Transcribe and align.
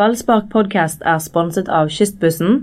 Ballspark 0.00 0.46
podcast 0.48 1.02
er 1.04 1.18
sponset 1.20 1.66
av 1.68 1.90
Kystbussen. 1.92 2.54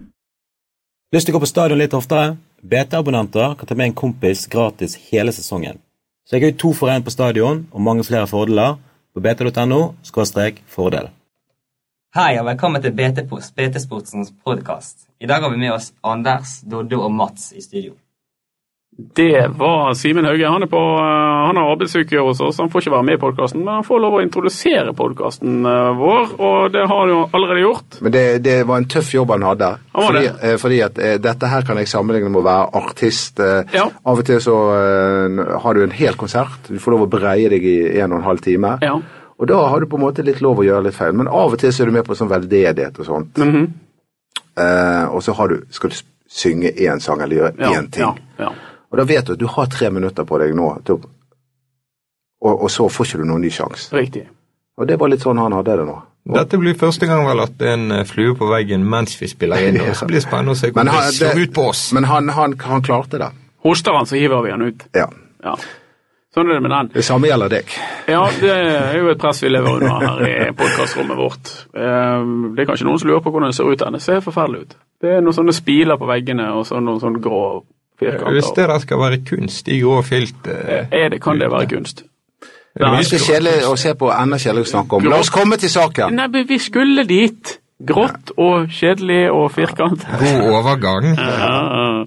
Lyst 1.14 1.28
til 1.30 1.36
å 1.36 1.38
gå 1.38 1.42
på 1.44 1.50
stadion 1.52 1.78
litt 1.78 1.94
oftere? 1.94 2.32
BT-abonnenter 2.66 3.54
kan 3.60 3.70
ta 3.70 3.76
med 3.78 3.92
en 3.92 3.94
kompis 4.00 4.48
gratis 4.50 4.96
hele 5.12 5.30
sesongen. 5.36 5.78
Så 6.26 6.34
jeg 6.34 6.42
har 6.42 6.52
jo 6.52 6.58
to 6.64 6.72
for 6.80 6.90
én 6.90 7.06
på 7.06 7.14
stadion 7.14 7.62
og 7.70 7.84
mange 7.86 8.08
flere 8.08 8.26
fordeler 8.32 8.80
på 9.14 9.22
bt.no 9.22 9.82
fordel. 10.74 11.12
Hei 12.18 12.40
og 12.40 12.50
velkommen 12.50 12.82
til 12.82 12.98
BT-sportsens 12.98 14.34
podkast. 14.42 15.06
I 15.22 15.30
dag 15.30 15.46
har 15.46 15.54
vi 15.54 15.62
med 15.62 15.76
oss 15.78 15.94
Anders, 16.02 16.64
Doddo 16.66 17.04
og 17.06 17.14
Mats 17.14 17.52
i 17.54 17.62
studio. 17.62 17.94
Det 18.98 19.48
var 19.58 19.94
Simen 19.94 20.26
Hauge. 20.26 20.48
Han, 20.48 20.64
er 20.64 20.70
på, 20.72 20.78
eh, 20.78 21.48
han 21.48 21.58
har 21.58 21.72
arbeidsuke 21.72 22.20
hos 22.20 22.40
oss, 22.42 22.58
han 22.58 22.72
får 22.74 22.82
ikke 22.82 22.94
være 22.96 23.06
med 23.06 23.18
i 23.20 23.22
podkasten. 23.22 23.62
Men 23.62 23.80
han 23.80 23.86
får 23.86 24.00
lov 24.02 24.16
å 24.18 24.22
introdusere 24.26 24.94
podkasten 24.98 25.68
eh, 25.70 25.90
vår, 26.00 26.32
og 26.42 26.72
det 26.74 26.86
har 26.90 27.04
han 27.04 27.12
jo 27.14 27.20
allerede 27.30 27.62
gjort. 27.62 28.00
Men 28.02 28.16
det, 28.16 28.24
det 28.48 28.56
var 28.66 28.82
en 28.82 28.90
tøff 28.90 29.12
jobb 29.14 29.36
han 29.36 29.46
hadde. 29.46 29.70
Han 29.94 30.10
fordi, 30.10 30.24
eh, 30.42 30.56
fordi 30.62 30.82
at 30.88 30.98
dette 31.22 31.52
her 31.52 31.68
kan 31.68 31.78
jeg 31.78 31.92
sammenligne 31.92 32.32
med 32.34 32.42
å 32.42 32.48
være 32.48 32.72
artist. 32.82 33.44
Ja. 33.76 33.86
Av 33.86 34.18
og 34.18 34.26
til 34.26 34.42
så 34.42 34.58
har 35.62 35.78
du 35.78 35.84
en 35.86 35.94
hel 35.94 36.18
konsert. 36.18 36.58
Du 36.66 36.82
får 36.82 36.96
lov 36.96 37.06
å 37.06 37.12
breie 37.12 37.54
deg 37.54 37.70
i 37.70 37.78
en 38.02 38.16
og 38.16 38.22
en 38.24 38.30
halv 38.32 38.42
time. 38.46 38.80
Ja. 38.82 38.98
Og 39.38 39.48
da 39.48 39.60
har 39.70 39.80
du 39.80 39.86
på 39.90 40.00
en 40.00 40.06
måte 40.08 40.26
litt 40.26 40.42
lov 40.42 40.62
å 40.62 40.66
gjøre 40.66 40.88
litt 40.88 40.98
feil. 40.98 41.14
Men 41.18 41.30
av 41.30 41.54
og 41.54 41.62
til 41.62 41.74
så 41.74 41.84
er 41.84 41.92
du 41.92 41.98
med 42.00 42.08
på 42.08 42.18
sånn 42.18 42.32
veldedighet 42.32 42.98
og 42.98 43.06
sånt. 43.06 43.38
Mhm. 43.38 43.68
eh, 44.58 45.06
og 45.14 45.22
så 45.24 45.38
har 45.38 45.54
du, 45.54 45.62
skal 45.70 45.94
du 45.94 46.00
synge 46.28 46.72
én 46.74 47.00
sang 47.00 47.22
eller 47.22 47.36
gjøre 47.36 47.54
ja, 47.60 47.70
én 47.78 47.92
ting. 47.92 48.02
Ja, 48.02 48.48
ja. 48.48 48.50
Og 48.92 48.98
da 48.98 49.04
vet 49.04 49.26
du 49.28 49.34
at 49.34 49.40
du 49.40 49.48
har 49.52 49.66
tre 49.68 49.90
minutter 49.92 50.24
på 50.24 50.38
deg 50.40 50.54
nå, 50.56 50.68
til, 50.88 51.02
og, 52.42 52.54
og 52.64 52.70
så 52.72 52.88
får 52.90 53.10
ikke 53.10 53.22
du 53.24 53.26
noen 53.32 53.42
ny 53.44 53.50
sjanse. 53.52 53.90
Riktig. 53.96 54.28
Og 54.78 54.88
det 54.88 55.00
var 55.02 55.10
litt 55.10 55.24
sånn 55.26 55.40
han 55.42 55.56
hadde 55.58 55.76
det 55.80 55.88
nå. 55.90 55.98
Dette 56.38 56.58
blir 56.60 56.76
første 56.76 57.08
gang 57.08 57.24
vel 57.26 57.40
at 57.40 57.54
det 57.58 57.68
er 57.70 57.78
en 57.78 57.92
eh, 58.02 58.04
flue 58.08 58.36
på 58.36 58.50
veggen 58.52 58.84
mens 58.88 59.16
vi 59.20 59.30
spiller 59.32 59.64
inn. 59.70 59.78
og 59.80 59.96
Så 59.96 60.06
blir 60.10 60.20
det 60.20 60.26
spennende 60.28 60.54
å 60.54 60.60
se 60.60 60.68
Men 60.68 60.74
hvordan 60.76 60.94
han- 60.94 61.06
det 61.08 61.16
slår 61.18 61.42
ut 61.44 61.54
på 61.56 61.68
oss. 61.72 61.84
Men 61.96 62.04
han, 62.04 62.30
han, 62.36 62.56
han 62.60 62.84
klarte 62.84 63.18
det. 63.22 63.30
Hoster 63.64 63.96
han, 63.96 64.06
så 64.06 64.20
hiver 64.20 64.44
vi 64.44 64.52
han 64.52 64.62
ut. 64.68 64.84
Ja. 64.94 65.08
Ja. 65.44 65.56
Sånn 66.36 66.52
er 66.52 66.60
det 66.60 66.62
med 66.68 66.72
den. 66.76 66.90
Det 66.94 67.04
samme 67.08 67.30
gjelder 67.32 67.50
deg. 67.50 67.72
Ja, 68.12 68.26
det 68.42 68.52
er 68.54 68.98
jo 69.00 69.08
et 69.10 69.18
press 69.24 69.40
vi 69.42 69.50
lever 69.50 69.80
under 69.80 70.04
her 70.04 70.22
i 70.28 70.52
podkastrommet 70.60 71.18
vårt. 71.18 71.54
Eh, 71.74 72.28
Det 72.54 72.62
er 72.62 72.70
kanskje 72.70 72.86
noen 72.86 73.00
som 73.02 73.10
lurer 73.10 73.24
på 73.26 73.32
hvordan 73.34 73.50
det 73.50 73.56
ser 73.58 73.72
ut 73.72 73.80
der. 73.80 73.96
Det 73.96 74.02
ser 74.04 74.22
forferdelig 74.22 74.62
ut. 74.68 74.76
Det 75.02 75.16
er 75.16 75.22
noen 75.26 75.34
sånne 75.40 75.56
spiler 75.56 75.98
på 75.98 76.12
veggene 76.12 76.52
og 76.60 76.68
så 76.68 76.80
noen 76.84 77.00
sånne 77.02 77.24
grå 77.24 77.64
Hvis 78.00 78.52
det 78.56 78.68
der 78.70 78.80
skal 78.80 79.00
være 79.02 79.18
kunst, 79.26 79.68
i 79.68 79.80
grå 79.82 80.02
filt 80.06 80.48
eh, 80.48 80.86
Er 80.92 81.10
det, 81.10 81.22
kan 81.22 81.40
det 81.40 81.50
være 81.52 81.68
kunst? 81.72 82.04
Det 82.78 82.86
er 82.86 82.94
ganske 82.94 83.18
kjedelig 83.18 83.54
å 83.66 83.72
se 83.80 83.94
på, 83.98 84.12
enda 84.14 84.38
kjedeligere 84.38 84.68
å 84.68 84.72
snakke 84.72 85.00
om. 85.00 85.08
La 85.10 85.18
oss 85.18 85.32
komme 85.34 85.58
til 85.58 85.72
saken. 85.74 86.14
Nei, 86.14 86.28
men 86.30 86.46
vi 86.50 86.60
skulle 86.62 87.08
dit. 87.10 87.56
Grått 87.78 88.34
og 88.38 88.70
kjedelig 88.74 89.32
og 89.34 89.50
firkant. 89.54 90.06
God 90.22 90.52
overgang. 90.52 91.16
Ja, 91.18 92.06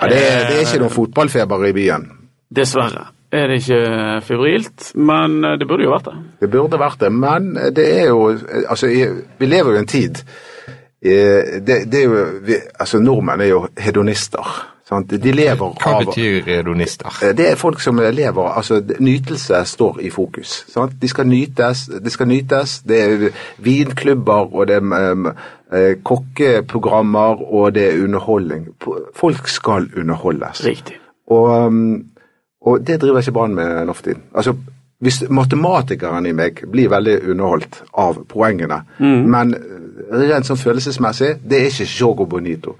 Ja, 0.00 0.08
det, 0.08 0.16
er, 0.16 0.46
det 0.48 0.54
er 0.56 0.62
ikke 0.64 0.80
noe 0.80 0.92
fotballfeber 0.92 1.64
i 1.68 1.72
byen. 1.76 2.06
dessverre 2.48 3.10
er 3.32 3.46
det 3.46 3.60
ikke 3.60 4.20
febrilt, 4.26 4.86
men 4.98 5.42
det 5.60 5.66
burde 5.68 5.84
jo 5.84 5.92
vært 5.92 6.08
det. 6.08 6.14
Det 6.40 6.48
burde 6.50 6.80
vært 6.80 7.02
det, 7.04 7.10
men 7.14 7.52
det 7.76 7.84
er 8.00 8.08
jo 8.08 8.30
Altså, 8.66 8.88
vi 9.38 9.46
lever 9.46 9.70
jo 9.70 9.76
i 9.76 9.82
en 9.84 9.90
tid 9.90 10.18
eh, 10.18 10.59
det, 11.02 11.78
det 11.92 12.02
er 12.02 12.04
jo, 12.04 12.24
vi, 12.44 12.58
altså 12.78 13.00
Nordmenn 13.00 13.40
er 13.40 13.54
jo 13.54 13.62
hedonister. 13.78 14.50
Sant? 14.90 15.12
De 15.22 15.32
lever 15.32 15.76
Hva 15.78 15.92
av 15.94 16.04
betyr 16.04 16.42
redonister? 16.46 17.20
Eh, 17.22 17.34
Det 17.36 17.46
er 17.52 17.58
folk 17.58 17.80
som 17.80 18.00
lever 18.00 18.48
altså 18.50 18.80
Nytelse 18.98 19.62
står 19.64 20.00
i 20.02 20.10
fokus. 20.10 20.64
Sant? 20.68 20.96
De 21.02 21.08
skal 21.08 21.28
nytes, 21.30 21.86
det 22.02 22.12
skal 22.12 22.28
nytes. 22.28 22.80
Det 22.82 22.98
er 23.04 23.28
vinklubber, 23.62 24.50
og 24.50 24.66
det 24.66 24.80
er 24.80 25.12
um, 25.12 25.30
eh, 25.72 25.94
kokkeprogrammer, 26.02 27.44
og 27.52 27.74
det 27.74 27.86
er 27.86 28.02
underholdning. 28.04 28.66
Folk 29.14 29.48
skal 29.48 29.86
underholdes. 29.96 30.64
Riktig. 30.66 30.98
Og, 31.30 31.66
um, 31.66 32.02
og 32.66 32.82
det 32.86 33.00
driver 33.00 33.22
ikke 33.22 33.32
Brann 33.32 33.54
med 33.54 33.86
nå 33.86 33.94
for 33.94 34.10
tiden. 34.10 34.26
Altså, 34.34 34.56
hvis 35.00 35.22
matematikeren 35.30 36.26
i 36.26 36.34
meg 36.36 36.58
blir 36.68 36.90
veldig 36.92 37.30
underholdt 37.30 37.84
av 37.96 38.18
poengene, 38.28 38.82
men 39.00 39.54
eh, 39.54 39.76
rent 40.12 40.48
sånn 40.48 40.60
følelsesmessig, 40.60 41.36
det 41.44 41.60
er 41.60 41.70
ikke 41.70 41.88
Jogo 42.00 42.26
Bonito. 42.30 42.76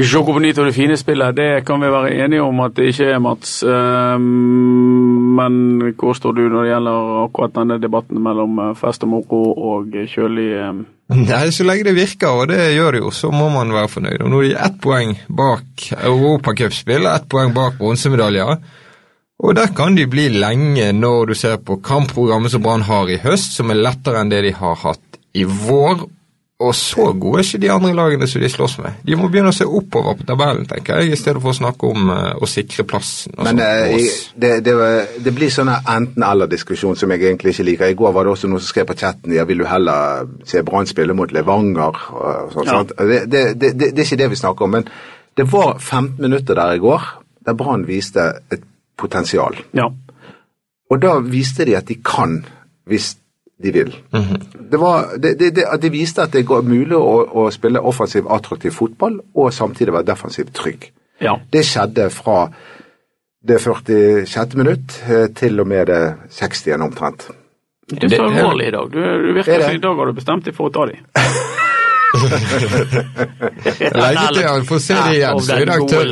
Jogo 0.00 0.32
Bonito 0.32 0.64
det 0.64 0.72
fine 0.72 0.96
spillet, 0.96 1.36
det 1.36 1.64
kan 1.66 1.82
vi 1.82 1.90
være 1.90 2.12
enige 2.24 2.42
om 2.42 2.60
at 2.64 2.76
det 2.76 2.92
ikke 2.92 3.08
er, 3.10 3.18
Mats. 3.18 3.62
Ehm, 3.62 5.34
Men 5.40 5.92
hvor 5.98 6.14
står 6.14 6.32
du 6.32 6.40
når 6.48 6.62
det 6.62 6.70
gjelder 6.70 7.24
akkurat 7.24 7.54
denne 7.54 7.78
debatten 7.82 8.22
mellom 8.22 8.58
eh, 8.58 8.76
fest 8.78 9.04
og 9.04 9.12
moro 9.12 9.42
og 9.52 9.94
kjølig 10.14 10.48
ehm, 10.58 10.84
Nei, 11.10 11.50
Så 11.50 11.64
lenge 11.66 11.84
det 11.88 11.96
virker, 11.96 12.28
og 12.28 12.48
det 12.48 12.74
gjør 12.76 12.92
det 12.92 13.00
jo, 13.02 13.10
så 13.10 13.32
må 13.34 13.48
man 13.50 13.72
være 13.74 13.88
fornøyd. 13.88 14.22
Og 14.22 14.30
Nå 14.30 14.42
er 14.42 14.48
de 14.48 14.60
ett 14.66 14.78
poeng 14.82 15.16
bak 15.26 15.88
Europacupspill 15.98 17.02
og 17.02 17.14
ett 17.16 17.28
poeng 17.28 17.54
bak 17.54 17.80
bronsemedaljer. 17.80 18.60
Og 19.40 19.56
der 19.56 19.72
kan 19.74 19.96
de 19.96 20.06
bli 20.06 20.28
lenge 20.28 20.92
når 20.92 21.32
du 21.32 21.34
ser 21.34 21.56
på 21.56 21.80
kampprogrammet 21.82 22.52
som 22.52 22.62
Brann 22.62 22.86
har 22.86 23.10
i 23.10 23.18
høst, 23.18 23.56
som 23.56 23.72
er 23.72 23.80
lettere 23.80 24.20
enn 24.20 24.30
det 24.30 24.44
de 24.46 24.52
har 24.54 24.78
hatt 24.84 25.09
i 25.34 25.44
vår. 25.44 26.08
Og 26.60 26.74
så 26.76 27.06
gode 27.16 27.40
er 27.40 27.46
ikke 27.46 27.58
de 27.62 27.70
andre 27.72 27.94
lagene 27.96 28.26
som 28.28 28.42
de 28.42 28.48
slåss 28.52 28.74
med. 28.84 28.98
De 29.08 29.14
må 29.16 29.30
begynne 29.32 29.48
å 29.48 29.56
se 29.56 29.64
oppover 29.64 30.18
på 30.18 30.26
tabellen, 30.28 30.66
tenker 30.68 30.98
jeg, 31.00 31.14
i 31.14 31.16
stedet 31.16 31.40
for 31.40 31.54
å 31.54 31.56
snakke 31.56 31.88
om 31.88 32.10
uh, 32.12 32.34
å 32.36 32.44
sikre 32.50 32.84
plassen. 32.84 33.32
og 33.38 33.46
Men 33.46 33.56
sånt 33.56 33.62
eh, 33.64 33.94
jeg- 33.94 34.10
det, 34.44 34.50
det, 34.66 34.74
det 35.24 35.32
blir 35.38 35.48
sånn 35.54 35.70
enten-eller-diskusjon 35.72 36.98
som 37.00 37.10
jeg 37.14 37.22
egentlig 37.24 37.54
ikke 37.54 37.64
liker. 37.64 37.86
I 37.94 37.96
går 37.96 38.12
var 38.12 38.28
det 38.28 38.34
også 38.34 38.50
noen 38.50 38.60
som 38.60 38.68
skrev 38.74 38.90
på 38.90 38.98
chatten 39.00 39.32
ja, 39.32 39.46
vil 39.48 39.62
du 39.62 39.64
heller 39.70 40.28
se 40.44 40.60
Brann 40.68 40.86
spille 40.90 41.16
mot 41.16 41.32
Levanger. 41.32 41.96
Og 42.12 42.52
sånt, 42.52 42.66
Ja. 42.66 42.76
sånt. 42.76 42.92
Det, 42.98 43.22
det, 43.32 43.44
det, 43.56 43.72
det, 43.80 43.90
det 43.96 44.04
er 44.04 44.10
ikke 44.10 44.20
det 44.26 44.30
vi 44.34 44.42
snakker 44.42 44.64
om. 44.68 44.70
Men 44.76 44.88
det 45.40 45.48
var 45.52 45.78
15 45.78 46.20
minutter 46.20 46.54
der 46.60 46.76
i 46.76 46.78
går 46.84 47.08
der 47.46 47.56
Brann 47.56 47.86
viste 47.88 48.34
et 48.52 48.60
potensial. 49.00 49.56
Ja. 49.72 49.88
Og 50.90 51.00
da 51.00 51.16
viste 51.24 51.64
de 51.64 51.76
at 51.80 51.88
de 51.88 51.96
kan 52.04 52.42
hvis 52.90 53.14
de 53.62 53.72
vil. 53.74 53.94
det, 54.70 54.78
var, 54.80 55.16
det, 55.16 55.34
det, 55.40 55.50
det, 55.56 55.66
det 55.82 55.92
viste 55.92 56.24
at 56.24 56.32
det 56.32 56.46
går 56.48 56.62
mulig 56.64 56.96
å, 56.96 57.24
å 57.42 57.46
spille 57.52 57.80
offensiv, 57.80 58.28
attraktiv 58.32 58.72
fotball 58.76 59.20
og 59.34 59.52
samtidig 59.52 59.92
være 59.92 60.08
defensivt 60.12 60.54
trygg. 60.56 60.90
ja. 61.20 61.36
Det 61.52 61.64
skjedde 61.66 62.10
fra 62.14 62.46
det 63.40 63.58
46. 63.60 64.56
minutt 64.56 65.02
eh, 65.08 65.28
til 65.36 65.60
og 65.60 65.68
med 65.68 65.86
det 65.86 66.14
60. 66.30 66.72
omtrent. 66.80 67.30
Du 67.90 68.06
er 68.06 68.12
så 68.12 68.26
alvorlig 68.28 68.68
i 68.68 68.70
dag. 68.70 68.92
Du, 68.92 69.00
du 69.00 69.32
virker 69.34 69.52
Er 69.52 69.66
som 69.66 69.74
i 69.74 69.82
dag 69.82 69.96
har 69.96 70.06
du 70.06 70.12
bestemt 70.14 70.46
deg 70.46 70.54
for 70.54 70.70
å 70.70 70.74
ta 70.74 70.86
dem. 70.92 71.00
Lenge 74.00 74.26
til 74.34 74.46
han 74.46 74.64
får 74.66 74.80
se 74.82 74.94
det 74.94 75.14
igjen, 75.16 75.40
så 75.46 75.58
dag 75.68 75.84
tør. 75.90 76.04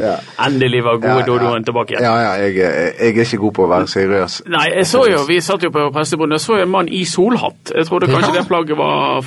Ja. 0.00 0.14
Endelig 0.46 0.80
var 0.84 0.98
gode 1.02 1.26
Dodoen 1.26 1.64
tilbake 1.66 1.94
igjen. 1.94 2.04
Ja, 2.04 2.14
ja, 2.24 2.32
jeg, 2.42 2.56
jeg 2.56 2.66
er 2.96 3.20
ikke 3.24 3.40
god 3.44 3.54
på 3.58 3.66
å 3.66 3.70
være 3.70 3.86
seriøs. 3.90 4.38
Nei, 4.52 4.66
jeg 4.74 4.86
så 4.90 5.04
jo, 5.10 5.22
vi 5.28 5.38
satt 5.44 5.62
jo 5.66 5.70
på 5.74 5.86
pressebrunnen, 5.94 6.36
jeg 6.38 6.44
så 6.46 6.58
en 6.62 6.72
mann 6.72 6.88
i 6.90 7.04
solhatt. 7.08 7.72
Jeg 7.74 7.86
trodde 7.88 8.10
kanskje 8.10 8.34
Ja. 8.34 8.40
det 8.40 8.48
plagget 8.48 8.76
var 8.78 9.22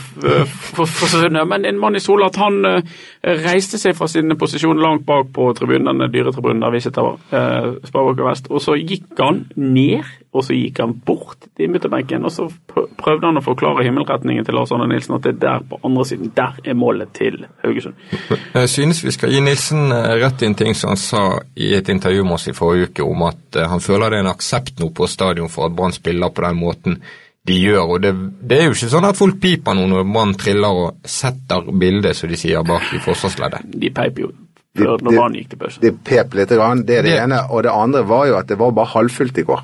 forsvunnet, 0.76 1.48
men 1.48 1.66
en 1.66 1.80
mann 1.80 1.96
i 1.96 2.04
solhatt, 2.04 2.36
han 2.42 2.66
eh, 2.68 2.82
reiste 3.46 3.80
seg 3.82 3.96
fra 3.98 4.08
sin 4.12 4.38
posisjon 4.40 4.80
langt 4.82 5.06
bak 5.08 5.32
på 5.36 5.54
tribunen, 5.58 5.88
denne 5.92 6.12
dyretribunen 6.14 6.62
der 6.64 6.72
vi 6.76 6.84
sitter, 6.84 7.16
uh, 7.32 7.76
Sparebanken 7.86 8.28
Vest, 8.28 8.50
og 8.52 8.62
så 8.64 8.76
gikk 8.80 9.20
han 9.20 9.46
ned, 9.56 10.04
og 10.32 10.44
så 10.46 10.54
gikk 10.54 10.78
han 10.84 10.92
bort 11.06 11.48
til 11.58 11.72
midtbenken, 11.74 12.26
og 12.26 12.32
så 12.32 12.44
prøvde 13.00 13.26
han 13.26 13.40
å 13.40 13.42
forklare 13.42 13.82
himmelretningen 13.88 14.46
til 14.46 14.54
Lars 14.54 14.72
Arne 14.76 14.86
Nilsen 14.92 15.16
at 15.16 15.24
det 15.26 15.32
er 15.34 15.40
der 15.42 15.64
på 15.72 15.80
andre 15.88 16.04
siden, 16.06 16.32
der 16.38 16.60
er 16.64 16.74
målet 16.78 17.14
til 17.18 17.46
Haugesund. 17.64 17.96
Jeg 18.54 18.70
synes 18.70 19.02
vi 19.04 19.12
skal 19.16 19.34
gi 19.34 19.40
Nilsen 19.42 19.92
eh, 19.92 20.12
rett 20.22 20.44
i 20.44 20.46
en 20.46 20.56
ting 20.60 20.76
som 20.78 20.92
han 20.94 21.02
sa 21.02 21.24
i 21.58 21.72
et 21.80 21.90
intervju 21.90 22.24
med 22.28 22.38
oss 22.38 22.46
i 22.48 22.54
forrige 22.54 22.92
uke, 22.92 23.08
om 23.10 23.24
at 23.30 23.58
eh, 23.58 23.66
han 23.72 23.82
føler 23.82 24.10
det 24.14 24.20
er 24.20 24.26
en 24.28 24.34
aksept 24.36 24.80
nå 24.84 24.92
på 24.94 25.08
stadion 25.10 25.50
for 25.50 25.66
at 25.66 25.74
Brann 25.80 25.96
spiller 25.98 26.30
på 26.30 26.46
den 26.46 26.60
måten 26.62 27.00
de 27.50 27.56
gjør. 27.58 27.96
og 27.96 28.02
det, 28.04 28.12
det 28.46 28.60
er 28.60 28.68
jo 28.68 28.76
ikke 28.76 28.92
sånn 28.92 29.08
at 29.10 29.18
folk 29.18 29.40
piper 29.42 29.74
nå 29.80 29.88
når 29.90 30.06
Brann 30.14 30.36
triller 30.38 30.84
og 30.84 31.10
setter 31.10 31.66
bildet, 31.72 32.14
som 32.20 32.30
de 32.30 32.38
sier, 32.38 32.62
bak 32.68 32.86
i 32.94 33.02
forsvarsleddet. 33.02 33.66
De 33.74 33.90
peiper 33.96 34.28
jo 34.28 34.30
De- 34.36 34.84
før 34.86 35.02
når 35.02 35.10
de- 35.10 35.18
Brann 35.18 35.38
gikk 35.40 35.50
til 35.56 35.62
pause. 35.64 35.82
De 35.82 35.92
pep 36.06 36.36
litt, 36.38 36.54
grann, 36.54 36.84
det 36.86 37.00
er 37.00 37.02
det 37.08 37.16
Det- 37.16 37.24
ene. 37.24 37.40
Og 37.50 37.64
det 37.66 37.72
andre 37.74 38.04
var 38.06 38.28
jo 38.30 38.38
at 38.38 38.48
det 38.52 38.60
var 38.60 38.72
bare 38.78 38.94
halvfullt 38.94 39.42
i 39.42 39.48
går. 39.50 39.64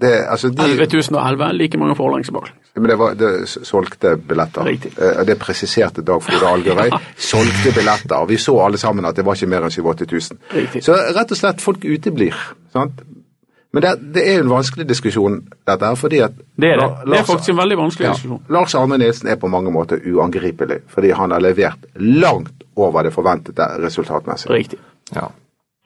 Det, 0.00 0.12
altså 0.28 0.48
de, 0.52 0.62
11.011, 0.76 1.52
like 1.56 1.78
mange 1.78 1.94
forlengs 1.96 2.26
som 2.28 2.34
baklengs. 2.36 2.60
men 2.76 2.90
det 2.90 2.98
var 2.98 3.14
det 3.14 3.48
solgte 3.48 4.16
billetter. 4.28 4.64
Riktig. 4.64 4.92
Eh, 4.98 5.24
Det 5.26 5.38
presiserte 5.38 6.02
Dag 6.04 6.22
Frode 6.22 6.46
Algerøy. 6.52 6.90
Solgte 7.30 7.72
billetter. 7.74 8.26
Vi 8.28 8.36
så 8.36 8.58
alle 8.66 8.76
sammen 8.78 9.04
at 9.08 9.16
det 9.16 9.24
var 9.24 9.34
ikke 9.34 9.46
mer 9.48 9.64
enn 9.64 9.70
7000-8000. 9.72 10.36
Riktig. 10.54 10.82
Så 10.84 10.92
rett 11.16 11.32
og 11.32 11.36
slett, 11.40 11.60
folk 11.64 11.84
uteblir. 11.84 12.34
sant? 12.72 13.00
Men 13.72 13.82
det, 13.82 13.90
det 14.14 14.22
er 14.28 14.36
jo 14.38 14.42
en 14.46 14.50
vanskelig 14.50 14.86
diskusjon, 14.88 15.40
dette 15.68 15.84
her, 15.84 15.94
fordi 16.00 16.20
at 16.24 16.32
Det 16.60 16.68
er 16.70 16.76
det. 16.80 16.86
Lars, 16.86 17.08
Det 17.10 17.18
er 17.18 17.24
faktisk 17.32 17.50
en 17.50 17.56
veldig 17.62 17.76
vanskelig 17.78 18.06
Ja. 18.06 18.12
diskusjon. 18.12 18.42
Lars 18.48 18.74
Arne 18.74 18.98
Nilsen 18.98 19.28
er 19.28 19.36
på 19.36 19.48
mange 19.52 19.70
måter 19.72 19.98
uangripelig, 20.12 20.78
fordi 20.88 21.10
han 21.10 21.30
har 21.30 21.40
levert 21.40 21.84
langt 21.96 22.64
over 22.76 23.02
det 23.02 23.12
forventede 23.12 23.66
resultatmessig. 23.84 24.50
Riktig. 24.50 24.78
Ja. 25.14 25.28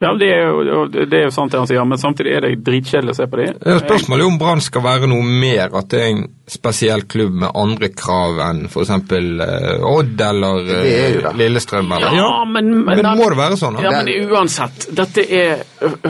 Ja, 0.01 0.15
det 0.17 0.31
er, 0.33 0.47
jo, 0.65 0.85
det 0.89 1.13
er 1.13 1.27
jo 1.27 1.33
sant 1.33 1.53
det 1.53 1.59
han 1.61 1.67
sier, 1.69 1.83
men 1.85 1.99
samtidig 2.01 2.31
er 2.33 2.41
det 2.47 2.55
dritkjedelig 2.65 3.13
å 3.13 3.17
se 3.19 3.27
på 3.29 3.37
det. 3.37 3.51
Ja, 3.61 3.75
Spørsmålet 3.83 4.23
er 4.25 4.29
om 4.31 4.37
Brann 4.41 4.63
skal 4.65 4.81
være 4.81 5.09
noe 5.11 5.21
mer, 5.21 5.67
at 5.77 5.91
det 5.93 5.99
er 6.01 6.07
en 6.15 6.23
spesiell 6.49 7.03
klubb 7.05 7.35
med 7.43 7.53
andre 7.53 7.91
krav 7.93 8.39
enn 8.47 8.63
f.eks. 8.65 8.89
Uh, 8.89 9.85
Odd 9.91 10.23
eller 10.25 10.63
Det 10.65 10.79
det. 11.21 11.33
Lillestrøm. 11.37 11.93
Eller. 11.93 12.15
Ja, 12.17 12.31
men, 12.49 12.71
Men 12.87 13.03
må 13.19 13.27
det 13.29 13.37
være 13.37 13.59
sånn? 13.61 13.77
Ja, 13.77 13.91
da? 13.93 13.99
men 14.01 14.31
uansett. 14.33 14.87
Dette 14.97 15.21
er 15.37 15.61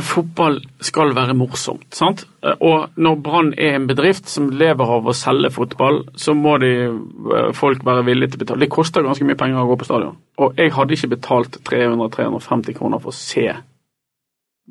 Fotball 0.07 0.61
skal 0.83 1.11
være 1.15 1.35
morsomt, 1.37 1.89
sant? 1.95 2.23
Eh, 2.45 2.55
Og 2.63 2.95
når 2.95 3.19
Brann 3.25 3.51
er 3.57 3.75
en 3.75 3.89
bedrift 3.89 4.31
som 4.31 4.47
lever 4.55 4.93
av 4.95 5.07
å 5.11 5.15
selge 5.15 5.51
fotball, 5.51 6.05
så 6.15 6.31
må 6.37 6.55
de, 6.63 6.71
folk 7.59 7.83
være 7.87 8.05
villige 8.07 8.33
til 8.33 8.39
å 8.39 8.45
betale. 8.45 8.63
Det 8.63 8.71
koster 8.71 9.03
ganske 9.05 9.27
mye 9.27 9.39
penger 9.39 9.65
å 9.65 9.67
gå 9.73 9.77
på 9.83 9.89
stadion. 9.89 10.15
Og 10.39 10.55
jeg 10.59 10.71
hadde 10.79 10.95
ikke 10.95 11.11
betalt 11.17 11.59
300-350 11.67 12.79
kroner 12.79 13.03
for 13.03 13.11
å 13.11 13.19
se 13.19 13.49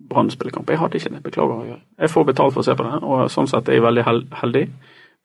Brann 0.09 0.31
spille. 0.31 0.53
Jeg 0.69 0.79
hadde 0.79 0.99
ikke 0.99 1.13
det, 1.15 1.23
beklager. 1.23 1.77
Jeg 1.99 2.11
får 2.11 2.25
betalt 2.25 2.55
for 2.55 2.63
å 2.63 2.67
se 2.67 2.77
på 2.77 2.87
det, 2.87 3.03
og 3.03 3.31
sånn 3.31 3.51
sett 3.51 3.69
er 3.69 3.79
jeg 3.79 3.85
veldig 3.85 4.07
heldig. 4.43 4.65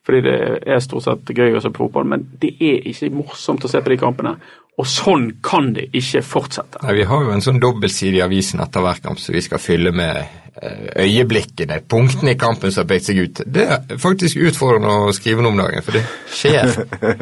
Fordi 0.05 0.21
det 0.21 0.35
er 0.69 0.83
stort 0.85 1.03
sett 1.07 1.31
gøy 1.33 1.57
å 1.57 1.61
se 1.63 1.71
på 1.73 1.87
fotball, 1.87 2.05
men 2.05 2.27
det 2.41 2.51
er 2.61 2.83
ikke 2.91 3.09
morsomt 3.15 3.65
å 3.65 3.71
se 3.71 3.81
på 3.81 3.89
de 3.89 3.97
kampene. 3.97 4.35
Og 4.77 4.87
sånn 4.91 5.29
kan 5.45 5.69
det 5.75 5.85
ikke 5.95 6.19
fortsette. 6.25 6.81
Nei, 6.83 6.97
Vi 6.97 7.03
har 7.07 7.21
jo 7.23 7.29
en 7.31 7.41
sånn 7.45 7.61
dobbeltside 7.63 8.17
i 8.19 8.23
avisen 8.25 8.59
etter 8.59 8.83
hver 8.83 8.97
kamp 9.03 9.19
som 9.23 9.31
vi 9.37 9.39
skal 9.45 9.61
fylle 9.63 9.93
med 9.95 10.17
eh, 10.19 11.05
øyeblikkene, 11.05 11.77
punktene 11.87 12.33
i 12.33 12.39
kampen 12.39 12.73
som 12.75 12.83
har 12.83 12.89
pekt 12.89 13.07
seg 13.07 13.21
ut. 13.23 13.39
Det 13.47 13.63
er 13.71 13.95
faktisk 14.03 14.35
utfordrende 14.49 14.91
å 15.07 15.13
skrive 15.15 15.45
noe 15.45 15.53
om 15.55 15.61
dagen, 15.63 15.79
for 15.85 15.95
det 15.95 16.03
skjer 16.27 16.75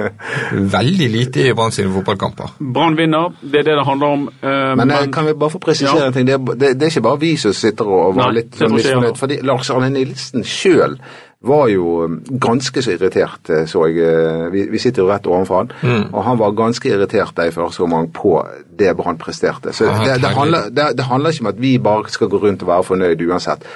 veldig 0.78 1.10
lite 1.14 1.46
i 1.48 1.54
Brann 1.54 1.72
sine 1.76 1.94
fotballkamper. 1.94 2.56
Brann 2.74 2.98
vinner, 2.98 3.34
det 3.42 3.62
er 3.62 3.68
det 3.70 3.78
det 3.80 3.86
handler 3.88 4.16
om. 4.18 4.26
Uh, 4.42 4.74
Men 4.80 4.88
men, 4.88 5.12
kan 5.14 5.26
vi 5.30 5.34
bare 5.34 5.54
få 5.54 5.62
presisere 5.62 6.00
Ja. 6.00 6.08
en 6.10 6.14
ting? 6.18 6.26
Det 6.26 6.34
er, 6.40 6.56
det, 6.56 6.74
det 6.80 6.88
er 6.88 6.96
ikke 6.96 7.06
bare 7.10 7.22
vi 7.22 7.36
som 7.38 7.54
sitter 7.54 7.86
og, 7.86 8.00
og 8.08 8.16
var 8.18 8.32
Nei, 8.34 8.42
litt 8.42 8.58
misfornøyd. 8.66 9.18
Fordi 9.22 9.40
Lars 9.46 9.70
Arne 9.70 9.90
Nilsen 9.94 10.44
sjøl 10.44 10.98
var 11.44 11.68
jo 11.68 12.04
um, 12.06 12.14
ganske 12.40 12.82
så 12.82 12.94
irritert, 12.94 13.50
eh, 13.50 13.66
så 13.68 13.86
jeg. 13.90 13.98
eh, 14.00 14.52
Vi, 14.54 14.62
vi 14.72 14.80
sitter 14.80 15.04
jo 15.04 15.10
rett 15.10 15.28
overfor 15.28 15.58
han. 15.58 15.72
Mm. 15.84 16.06
Og 16.14 16.24
han 16.24 16.40
var 16.40 16.52
ganske 16.56 16.90
irritert 16.90 17.40
i 17.44 17.52
første 17.52 17.84
omgang 17.84 18.08
på 18.16 18.38
det 18.80 18.96
Brann 18.98 19.18
presterte. 19.18 19.74
Så 19.74 19.86
Ja, 19.86 19.98
det, 20.06 20.22
det, 20.24 20.32
handler, 20.38 20.70
det, 20.70 20.98
det 20.98 21.04
handler 21.10 21.30
ikke 21.36 21.44
om 21.44 21.52
at 21.52 21.62
vi 21.62 21.78
bare 21.78 22.10
skal 22.10 22.30
gå 22.32 22.38
rundt 22.38 22.64
og 22.64 22.68
være 22.68 22.84
fornøyd 22.84 23.26
uansett. 23.28 23.68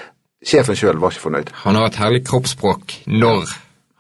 Sjefen 0.48 0.76
sjøl 0.80 1.00
var 1.02 1.12
ikke 1.12 1.26
fornøyd. 1.28 1.52
Han 1.66 1.76
har 1.76 1.90
et 1.90 1.96
herlig 2.00 2.24
kroppsspråk 2.28 3.02
når 3.08 3.52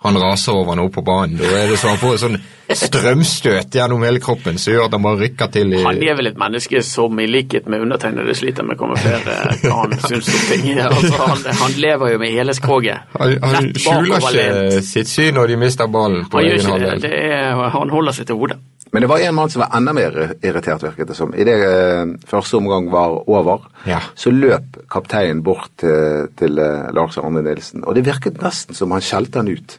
han 0.08 0.18
raser 0.22 0.56
over 0.58 0.78
noe 0.80 0.92
på 0.94 1.04
banen. 1.06 1.38
Da 1.42 1.50
er 1.64 1.72
det 1.72 1.78
så 1.82 1.92
han 1.94 2.00
får 2.02 2.16
et 2.18 2.24
sånn 2.24 2.38
strømstøt 2.78 3.76
gjennom 3.78 4.02
hele 4.04 4.20
kroppen 4.24 4.58
som 4.60 4.74
gjør 4.74 4.88
at 4.88 4.96
han 4.98 5.04
bare 5.06 5.22
rykker 5.22 5.52
til 5.54 5.74
i 5.78 5.82
Han 5.86 6.02
er 6.04 6.18
vel 6.20 6.30
et 6.32 6.40
menneske 6.40 6.82
som 6.86 7.20
i 7.24 7.28
likhet 7.30 7.68
med 7.72 7.84
undertegnede 7.86 8.36
sliter 8.38 8.66
med 8.68 8.76
å 8.76 8.82
kamuflere 8.86 9.38
hva 9.64 9.76
han 9.84 9.96
syns 10.04 10.32
om 10.34 10.46
ting. 10.52 10.66
Altså, 10.88 11.18
han, 11.20 11.44
han 11.62 11.76
lever 11.82 12.14
jo 12.14 12.20
med 12.22 12.34
hele 12.34 12.54
skroget. 12.58 13.08
Han, 13.20 13.36
han 13.44 13.70
skjuler 13.76 14.24
ikke 14.24 14.82
sitt 14.86 15.10
syn 15.12 15.36
når 15.38 15.54
de 15.54 15.60
mister 15.62 15.90
ballen 15.92 16.26
på 16.32 16.40
Han 16.42 16.50
egen 16.50 16.72
halvdel. 16.72 17.08
han 17.78 17.94
holder 17.94 18.16
seg 18.18 18.30
til 18.30 18.40
hodet. 18.40 18.60
Men 18.94 19.04
det 19.04 19.10
var 19.12 19.20
en 19.20 19.36
mann 19.36 19.50
som 19.52 19.62
var 19.66 19.74
enda 19.76 19.92
mer 19.94 20.16
irritert, 20.40 20.84
virket 20.86 21.10
det 21.12 21.16
som. 21.18 21.34
Idet 21.36 21.58
eh, 21.60 22.14
første 22.30 22.56
omgang 22.60 22.88
var 22.92 23.18
over, 23.28 23.66
Ja. 23.86 24.00
så 24.16 24.32
løp 24.32 24.80
kapteinen 24.90 25.42
bort 25.44 25.70
til, 25.82 26.30
til 26.40 26.58
eh, 26.64 26.88
Lars 26.96 27.18
Arne 27.20 27.44
Nilsen. 27.44 27.84
Og 27.84 27.98
det 27.98 28.06
virket 28.08 28.40
nesten 28.42 28.78
som 28.78 28.96
han 28.96 29.04
skjelte 29.04 29.44
han 29.44 29.52
ut. 29.52 29.78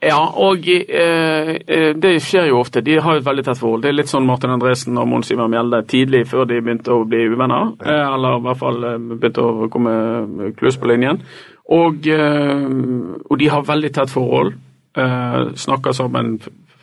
Ja, 0.00 0.20
og 0.40 0.64
eh, 0.64 1.50
eh, 1.60 1.90
det 1.92 2.14
skjer 2.24 2.48
jo 2.48 2.62
ofte. 2.62 2.80
De 2.80 2.96
har 3.04 3.18
et 3.18 3.26
veldig 3.26 3.44
tett 3.44 3.60
forhold. 3.60 3.82
Det 3.84 3.90
er 3.90 3.98
litt 3.98 4.08
sånn 4.08 4.24
Martin 4.24 4.54
Andresen 4.54 4.96
og 4.96 5.08
Mons 5.10 5.28
Ivar 5.32 5.50
Mjelde 5.52 5.82
tidlig 5.90 6.22
før 6.30 6.46
de 6.48 6.62
begynte 6.64 6.94
å 6.94 7.04
bli 7.04 7.26
uvenner. 7.28 7.74
Eh, 7.84 8.06
eller 8.14 8.38
i 8.38 8.44
hvert 8.46 8.60
fall 8.62 8.86
eh, 8.88 8.96
begynte 9.10 9.44
å 9.44 9.68
komme 9.72 10.54
kluss 10.56 10.80
på 10.80 10.88
linjen. 10.88 11.20
Og, 11.76 12.08
eh, 12.08 12.64
og 13.28 13.36
de 13.42 13.50
har 13.52 13.68
veldig 13.68 13.92
tett 13.98 14.12
forhold. 14.12 14.56
Eh, 14.96 15.38
snakker 15.66 15.92
sammen 15.94 16.38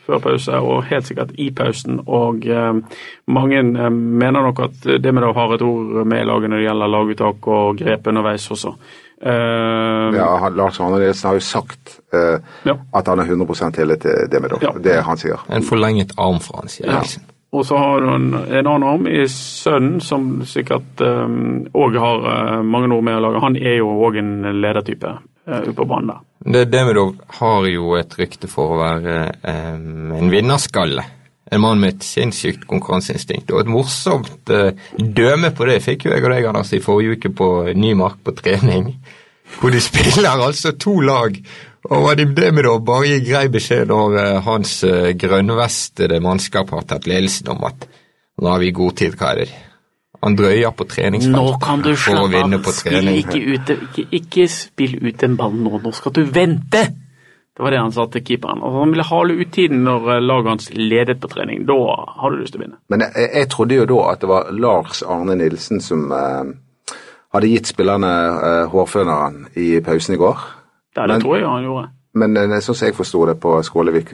før 0.07 0.21
pause 0.23 0.59
og 0.63 0.85
helt 0.89 1.07
sikkert 1.09 1.33
i 1.37 1.49
pausen. 1.55 1.99
Og 2.07 2.45
eh, 2.47 3.01
mange 3.27 3.59
eh, 3.59 3.89
mener 3.91 4.47
nok 4.47 4.63
at 4.67 4.87
det 5.03 5.13
med 5.13 5.27
å 5.27 5.33
ha 5.35 5.49
et 5.55 5.65
ord 5.65 5.99
med 6.07 6.23
i 6.23 6.29
laget 6.29 6.51
når 6.51 6.61
det 6.63 6.69
gjelder 6.69 6.93
laguttak 6.95 7.51
og 7.51 7.83
grep 7.83 8.07
underveis 8.11 8.47
også. 8.55 8.73
Uh, 9.17 10.13
Ja, 10.13 10.27
han, 10.43 10.53
Lars 10.53 10.77
Arne 10.79 10.99
Nilsen 11.01 11.25
har 11.31 11.37
jo 11.39 11.41
sagt 11.41 11.95
uh, 12.13 12.37
Ja. 12.69 12.75
at 12.93 13.07
han 13.09 13.19
er 13.19 13.25
100 13.25 13.71
tillit 13.73 14.03
til 14.05 14.27
Demidov. 14.29 14.61
Ja. 14.61 14.75
Det 14.77 14.99
han 15.03 15.17
sier. 15.17 15.41
En 15.49 15.65
forlenget 15.65 16.13
arm 16.21 16.37
fra 16.39 16.61
han, 16.61 16.69
sier 16.69 16.85
Ja. 16.85 16.99
Nilsen. 16.99 17.25
Og 17.51 17.65
så 17.65 17.77
har 17.79 18.03
du 18.03 18.09
en, 18.11 18.27
en 18.35 18.67
annen 18.67 18.83
arm 18.85 19.07
i 19.07 19.23
sønnen, 19.31 20.01
som 20.03 20.43
sikkert 20.45 21.01
òg 21.01 21.97
har 21.97 22.27
uh, 22.27 22.61
mange 22.61 22.91
ord 22.93 23.07
med 23.07 23.17
å 23.17 23.23
lage. 23.23 23.41
Han 23.41 23.57
er 23.57 23.79
jo 23.79 23.89
òg 24.05 24.19
en 24.21 24.61
ledertype 24.61 25.15
på 25.47 25.85
banen 25.85 26.11
der. 26.11 26.23
Det 26.47 26.65
Demidov 26.71 27.15
har 27.39 27.67
jo 27.71 27.93
et 27.97 28.15
rykte 28.19 28.49
for 28.51 28.75
å 28.75 28.79
være 28.81 29.19
um, 29.41 30.11
en 30.17 30.31
vinnerskalle. 30.31 31.05
En 31.47 31.63
mann 31.63 31.79
med 31.79 31.95
et 31.95 32.07
sinnssykt 32.07 32.65
konkurranseinstinkt. 32.67 33.51
Og 33.55 33.63
et 33.63 33.71
morsomt 33.71 34.51
uh, 34.51 34.69
døme 34.97 35.53
på 35.55 35.67
det 35.69 35.79
fikk 35.85 36.07
jo 36.07 36.13
jeg 36.13 36.25
og 36.25 36.33
deg, 36.33 36.49
Anders, 36.51 36.73
i 36.75 36.83
forrige 36.83 37.17
uke 37.17 37.31
på 37.35 37.49
Nymark 37.75 38.19
på 38.23 38.35
trening. 38.37 38.91
Hvor 39.57 39.71
de 39.71 39.81
spiller 39.81 40.43
altså 40.43 40.75
to 40.75 40.99
lag. 40.99 41.39
Og 41.87 42.03
Vadim 42.03 42.35
Demidov 42.35 42.83
bare 42.85 43.13
gir 43.13 43.23
grei 43.23 43.45
beskjed 43.51 43.87
når 43.91 44.19
uh, 44.19 44.25
hans 44.47 44.81
uh, 44.87 45.13
grønnvestede 45.15 46.19
mannskap 46.23 46.75
har 46.75 46.83
tatt 46.89 47.07
ledelsen 47.07 47.55
om 47.55 47.63
at 47.71 47.87
nå 48.37 48.51
har 48.51 48.61
vi 48.61 48.75
god 48.75 48.99
tid, 48.99 49.15
hva 49.17 49.31
er 49.33 49.45
det? 49.45 49.53
Han 50.23 50.35
drøyer 50.35 50.71
på 50.75 50.85
treningsfeltet 50.89 51.37
Nå 51.37 51.57
kan 51.61 51.81
du 51.85 51.91
for 51.95 52.23
å 52.23 52.27
vinne 52.31 52.57
på 52.63 52.71
Spill 52.73 52.93
trening. 52.97 53.17
ikke, 53.21 53.41
ute, 53.53 53.75
ikke, 53.87 54.05
ikke 54.19 54.47
spill 54.49 54.95
ut 55.07 55.23
en 55.23 55.35
ball 55.37 55.53
nå, 55.53 55.79
nå 55.83 55.91
skal 55.93 56.11
du 56.15 56.23
vente! 56.25 56.85
Det 57.57 57.63
var 57.63 57.71
det 57.73 57.79
han 57.81 57.91
sa 57.91 58.05
til 58.13 58.21
keeperen. 58.21 58.59
Altså, 58.61 58.79
han 58.83 58.91
ville 58.93 59.03
hale 59.09 59.33
ut 59.33 59.51
tiden 59.53 59.79
når 59.85 60.09
eh, 60.15 60.19
laget 60.21 60.49
hans 60.51 60.67
ledet 60.77 61.19
på 61.21 61.27
trening. 61.31 61.63
Da 61.65 61.73
har 62.21 62.29
du 62.29 62.37
lyst 62.37 62.53
til 62.53 62.61
å 62.61 62.65
vinne. 62.67 62.77
Men 62.93 63.01
jeg, 63.07 63.29
jeg 63.33 63.49
trodde 63.49 63.79
jo 63.79 63.85
da 63.89 64.01
at 64.11 64.21
det 64.21 64.29
var 64.29 64.51
Lars 64.53 65.01
Arne 65.01 65.35
Nilsen 65.39 65.81
som 65.81 66.03
eh, 66.13 66.51
hadde 67.33 67.49
gitt 67.49 67.71
spillerne 67.71 68.11
eh, 68.49 68.67
hårføneren 68.73 69.39
i 69.57 69.71
pausen 69.85 70.13
i 70.13 70.19
går. 70.21 70.37
Det, 70.93 71.01
er 71.01 71.07
det 71.07 71.15
Men- 71.17 71.25
tror 71.25 71.37
jeg 71.39 71.47
han 71.49 71.65
gjorde. 71.65 71.87
Men 72.17 72.37
eh, 72.37 72.59
sånn 72.61 72.75
som 72.77 72.87
jeg 72.91 72.97
forsto 72.97 73.25
det 73.31 73.39
på 73.41 73.55
Skålevik, 73.65 74.13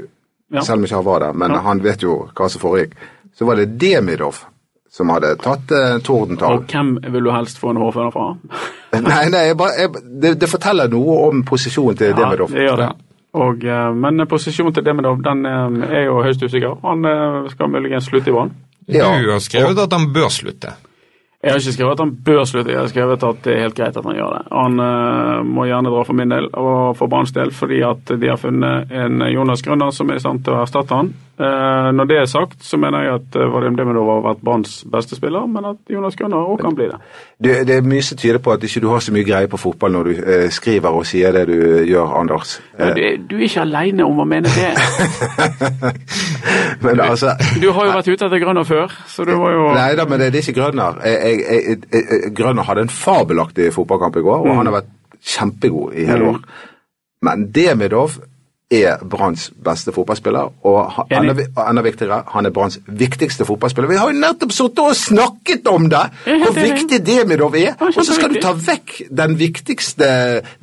Ja. 0.53 0.61
selv 0.61 0.79
om 0.79 0.83
ikke 0.87 0.95
han 1.01 1.05
var 1.11 1.19
der, 1.19 1.33
men 1.33 1.51
Ja. 1.51 1.59
han 1.67 1.79
vet 1.83 2.03
jo 2.03 2.15
hva 2.35 2.47
som 2.49 2.61
foregikk, 2.61 2.91
så 3.35 3.45
var 3.47 3.55
det 3.59 3.71
Demidov 3.81 4.43
som 4.93 5.09
hadde 5.09 5.33
tatt 5.41 5.71
eh, 5.73 5.95
tordentall. 6.05 6.59
Og 6.59 6.69
hvem 6.69 6.97
vil 7.15 7.25
du 7.25 7.31
helst 7.33 7.57
få 7.61 7.73
en 7.73 7.81
hårføner 7.81 8.13
fra? 8.13 8.27
Nei, 8.93 9.23
nei, 9.33 9.47
jeg 9.49 9.57
bare, 9.57 9.73
jeg, 9.81 10.03
det, 10.21 10.35
det 10.43 10.47
forteller 10.51 10.91
noe 10.91 11.15
om 11.31 11.39
posisjonen 11.49 11.97
til 11.97 12.11
Demidov. 12.13 12.51
det 12.53 12.67
gjør 12.67 12.77
det. 12.83 12.91
Og, 13.33 13.63
eh, 13.65 13.89
men 13.97 14.27
posisjonen 14.29 14.75
til 14.75 14.85
Demidov 14.85 15.21
den 15.25 15.45
eh, 15.49 15.85
er 15.89 16.03
jo 16.05 16.21
høyst 16.21 16.43
usikker. 16.45 16.77
Han 16.85 17.05
eh, 17.09 17.37
skal 17.49 17.71
muligens 17.73 18.05
slutte 18.05 18.29
i 18.29 18.35
Brann. 18.35 18.53
Ja. 18.85 19.09
Du 19.17 19.31
har 19.31 19.41
skrevet 19.41 19.79
at 19.81 19.95
han 19.95 20.11
bør 20.13 20.29
slutte. 20.29 20.75
Jeg 21.43 21.51
har 21.51 21.59
ikke 21.59 21.73
skrevet 21.75 21.97
at 21.97 22.03
han 22.05 22.13
bør 22.23 22.43
slutte, 22.47 22.71
jeg 22.71 22.79
har 22.79 22.91
skrevet 22.91 23.23
at 23.27 23.39
det 23.43 23.51
er 23.51 23.65
helt 23.65 23.75
greit 23.75 23.97
at 23.99 24.05
han 24.05 24.15
gjør 24.15 24.37
det. 24.37 24.43
Han 24.53 24.79
uh, 24.79 25.41
må 25.43 25.65
gjerne 25.67 25.91
dra 25.91 26.03
for 26.07 26.15
min 26.15 26.31
del 26.31 26.45
og 26.55 26.93
for 26.95 27.11
Branns 27.11 27.33
del, 27.35 27.51
fordi 27.51 27.81
at 27.83 28.13
de 28.21 28.29
har 28.31 28.39
funnet 28.39 28.93
en 28.95 29.25
Jonas 29.27 29.65
Grønner 29.65 29.91
som 29.91 30.07
er 30.07 30.21
i 30.21 30.23
stand 30.23 30.45
til 30.45 30.55
å 30.55 30.61
erstatte 30.61 31.01
han. 31.01 31.09
Eh, 31.33 31.91
når 31.97 32.05
det 32.05 32.17
er 32.21 32.25
sagt, 32.29 32.59
så 32.61 32.77
mener 32.77 33.01
jeg 33.01 33.13
at 33.17 33.35
eh, 33.41 33.47
Vadim 33.49 33.73
Demidov 33.73 34.05
har 34.11 34.19
vært 34.21 34.41
Branns 34.45 34.73
beste 34.85 35.17
spiller, 35.17 35.47
men 35.49 35.65
at 35.65 35.79
Jonas 35.89 36.13
Grønner 36.15 36.37
også 36.37 36.61
kan 36.61 36.75
bli 36.77 36.85
det. 36.91 36.97
Det, 37.41 37.53
det 37.65 37.77
er 37.79 37.87
mye 37.89 38.03
som 38.05 38.19
tyder 38.21 38.37
på 38.37 38.51
at 38.53 38.65
ikke 38.67 38.83
du 38.83 38.85
har 38.91 39.01
så 39.01 39.15
mye 39.15 39.25
greie 39.25 39.49
på 39.49 39.57
fotball 39.57 39.95
når 39.95 40.09
du 40.09 40.11
eh, 40.21 40.43
skriver 40.53 40.93
og 40.93 41.07
sier 41.09 41.33
det 41.33 41.47
du 41.49 41.55
gjør, 41.89 42.11
Anders. 42.19 42.59
Du, 42.77 43.01
du 43.31 43.33
er 43.39 43.45
ikke 43.47 43.63
alene 43.63 44.05
om 44.05 44.21
å 44.21 44.27
mene 44.29 44.51
det. 44.53 44.69
Men 46.85 47.01
altså 47.01 47.33
Du 47.57 47.71
har 47.71 47.87
jo 47.87 47.95
vært 47.95 48.11
ute 48.11 48.27
etter 48.27 48.43
Grønner 48.43 48.67
før, 48.69 48.93
så 49.09 49.25
du 49.25 49.33
må 49.39 49.49
jo 49.55 49.71
Nei 49.79 49.89
da, 49.97 50.05
men 50.05 50.21
det, 50.21 50.27
det 50.35 50.43
er 50.43 50.45
ikke 50.45 50.59
Grønner. 50.59 50.99
Jeg, 51.01 51.17
jeg, 51.17 51.39
jeg, 51.47 51.79
jeg, 51.97 52.33
Grønner 52.37 52.67
hadde 52.67 52.85
en 52.85 52.93
fabelaktig 52.93 53.71
fotballkamp 53.73 54.21
i 54.21 54.25
går, 54.27 54.45
og 54.45 54.59
han 54.59 54.69
har 54.69 54.77
vært 54.83 54.93
kjempegod 55.33 55.97
i 55.97 56.05
hele 56.05 56.29
år. 56.35 56.39
Men 57.25 57.47
Demidov 57.55 58.19
er 58.71 59.03
Branns 59.05 59.51
beste 59.63 59.91
fotballspiller, 59.93 60.49
og 60.65 60.95
enda, 61.13 61.35
enda 61.69 61.83
viktigere, 61.85 62.23
han 62.33 62.47
er 62.47 62.53
Branns 62.55 62.79
viktigste 62.87 63.45
fotballspiller. 63.45 63.89
Vi 63.91 63.99
har 63.99 64.09
jo 64.09 64.17
nettopp 64.17 64.51
sittet 64.55 64.81
og 64.81 64.95
snakket 64.97 65.67
om 65.69 65.89
det! 65.91 66.01
Hvor 66.25 66.55
viktig 66.57 66.99
Demidov 67.05 67.55
er! 67.59 67.75
Og 67.83 67.99
så 67.99 68.15
skal 68.17 68.33
du 68.33 68.39
ta 68.41 68.55
vekk 68.57 68.95
den 69.13 69.37
viktigste, 69.39 70.09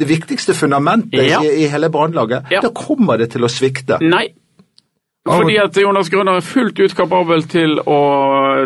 det 0.00 0.09
viktigste 0.11 0.57
fundamentet 0.59 1.23
Ja. 1.28 1.42
i, 1.45 1.64
i 1.64 1.71
hele 1.71 1.90
Brannlaget. 1.90 2.50
Ja. 2.50 2.64
Da 2.64 2.73
kommer 2.75 3.21
det 3.21 3.30
til 3.37 3.47
å 3.47 3.52
svikte. 3.52 4.00
Nei. 4.02 4.30
Fordi 5.29 5.59
at 5.61 5.77
Jonas 5.77 6.09
Grønner 6.09 6.39
er 6.39 6.45
fullt 6.45 6.79
ut 6.81 6.95
kapabel 6.97 7.43
til 7.45 7.75
å 7.85 7.97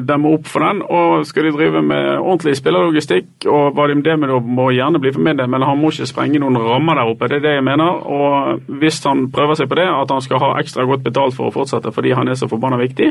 demme 0.06 0.30
opp 0.36 0.46
for 0.46 0.62
den. 0.62 0.84
Og 0.86 1.24
skal 1.26 1.48
de 1.48 1.52
drive 1.56 1.80
med 1.82 2.20
ordentlig 2.20 2.54
spillerlogistikk, 2.60 3.48
og 3.50 3.74
Vadim 3.74 4.04
Demidov 4.06 4.46
må 4.46 4.68
gjerne 4.70 5.00
bli 5.02 5.10
for 5.16 5.24
min 5.26 5.40
del, 5.40 5.50
men 5.50 5.66
han 5.66 5.80
må 5.80 5.90
ikke 5.90 6.06
sprenge 6.06 6.38
noen 6.38 6.60
rammer 6.62 7.00
der 7.00 7.10
oppe. 7.10 7.26
Det 7.32 7.40
er 7.40 7.44
det 7.48 7.56
jeg 7.56 7.66
mener. 7.66 8.06
Og 8.06 8.70
hvis 8.78 9.00
han 9.02 9.26
prøver 9.34 9.58
seg 9.58 9.68
på 9.72 9.80
det, 9.80 9.88
at 9.90 10.14
han 10.14 10.22
skal 10.22 10.44
ha 10.44 10.52
ekstra 10.62 10.86
godt 10.86 11.02
betalt 11.08 11.34
for 11.34 11.50
å 11.50 11.56
fortsette 11.58 11.90
fordi 11.94 12.14
han 12.14 12.30
er 12.30 12.38
så 12.38 12.46
forbanna 12.46 12.78
viktig, 12.78 13.10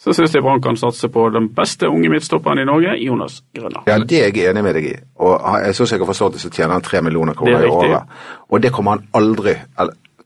så 0.00 0.16
syns 0.16 0.32
jeg 0.32 0.46
Brann 0.46 0.64
kan 0.64 0.80
satse 0.80 1.12
på 1.12 1.28
den 1.34 1.52
beste 1.52 1.92
unge 1.92 2.08
midtstopperen 2.08 2.62
i 2.62 2.66
Norge, 2.72 2.96
Jonas 3.04 3.42
Grønner. 3.52 3.84
Ja, 3.90 4.00
det 4.00 4.24
er 4.24 4.32
jeg 4.32 4.48
enig 4.48 4.64
med 4.64 4.78
deg 4.80 4.92
i. 4.94 4.98
Og 5.20 5.36
jeg 5.66 5.76
syns 5.76 5.92
jeg 5.92 6.06
har 6.06 6.14
forstått 6.14 6.38
det, 6.38 6.44
så 6.46 6.54
tjener 6.54 6.78
han 6.78 6.88
tre 6.88 7.04
millioner 7.04 7.36
kroner 7.36 7.60
er 7.60 7.68
i 7.68 7.78
året. 7.82 8.20
Og 8.48 8.62
det 8.64 8.72
kommer 8.72 8.96
han 8.96 9.08
aldri 9.18 9.58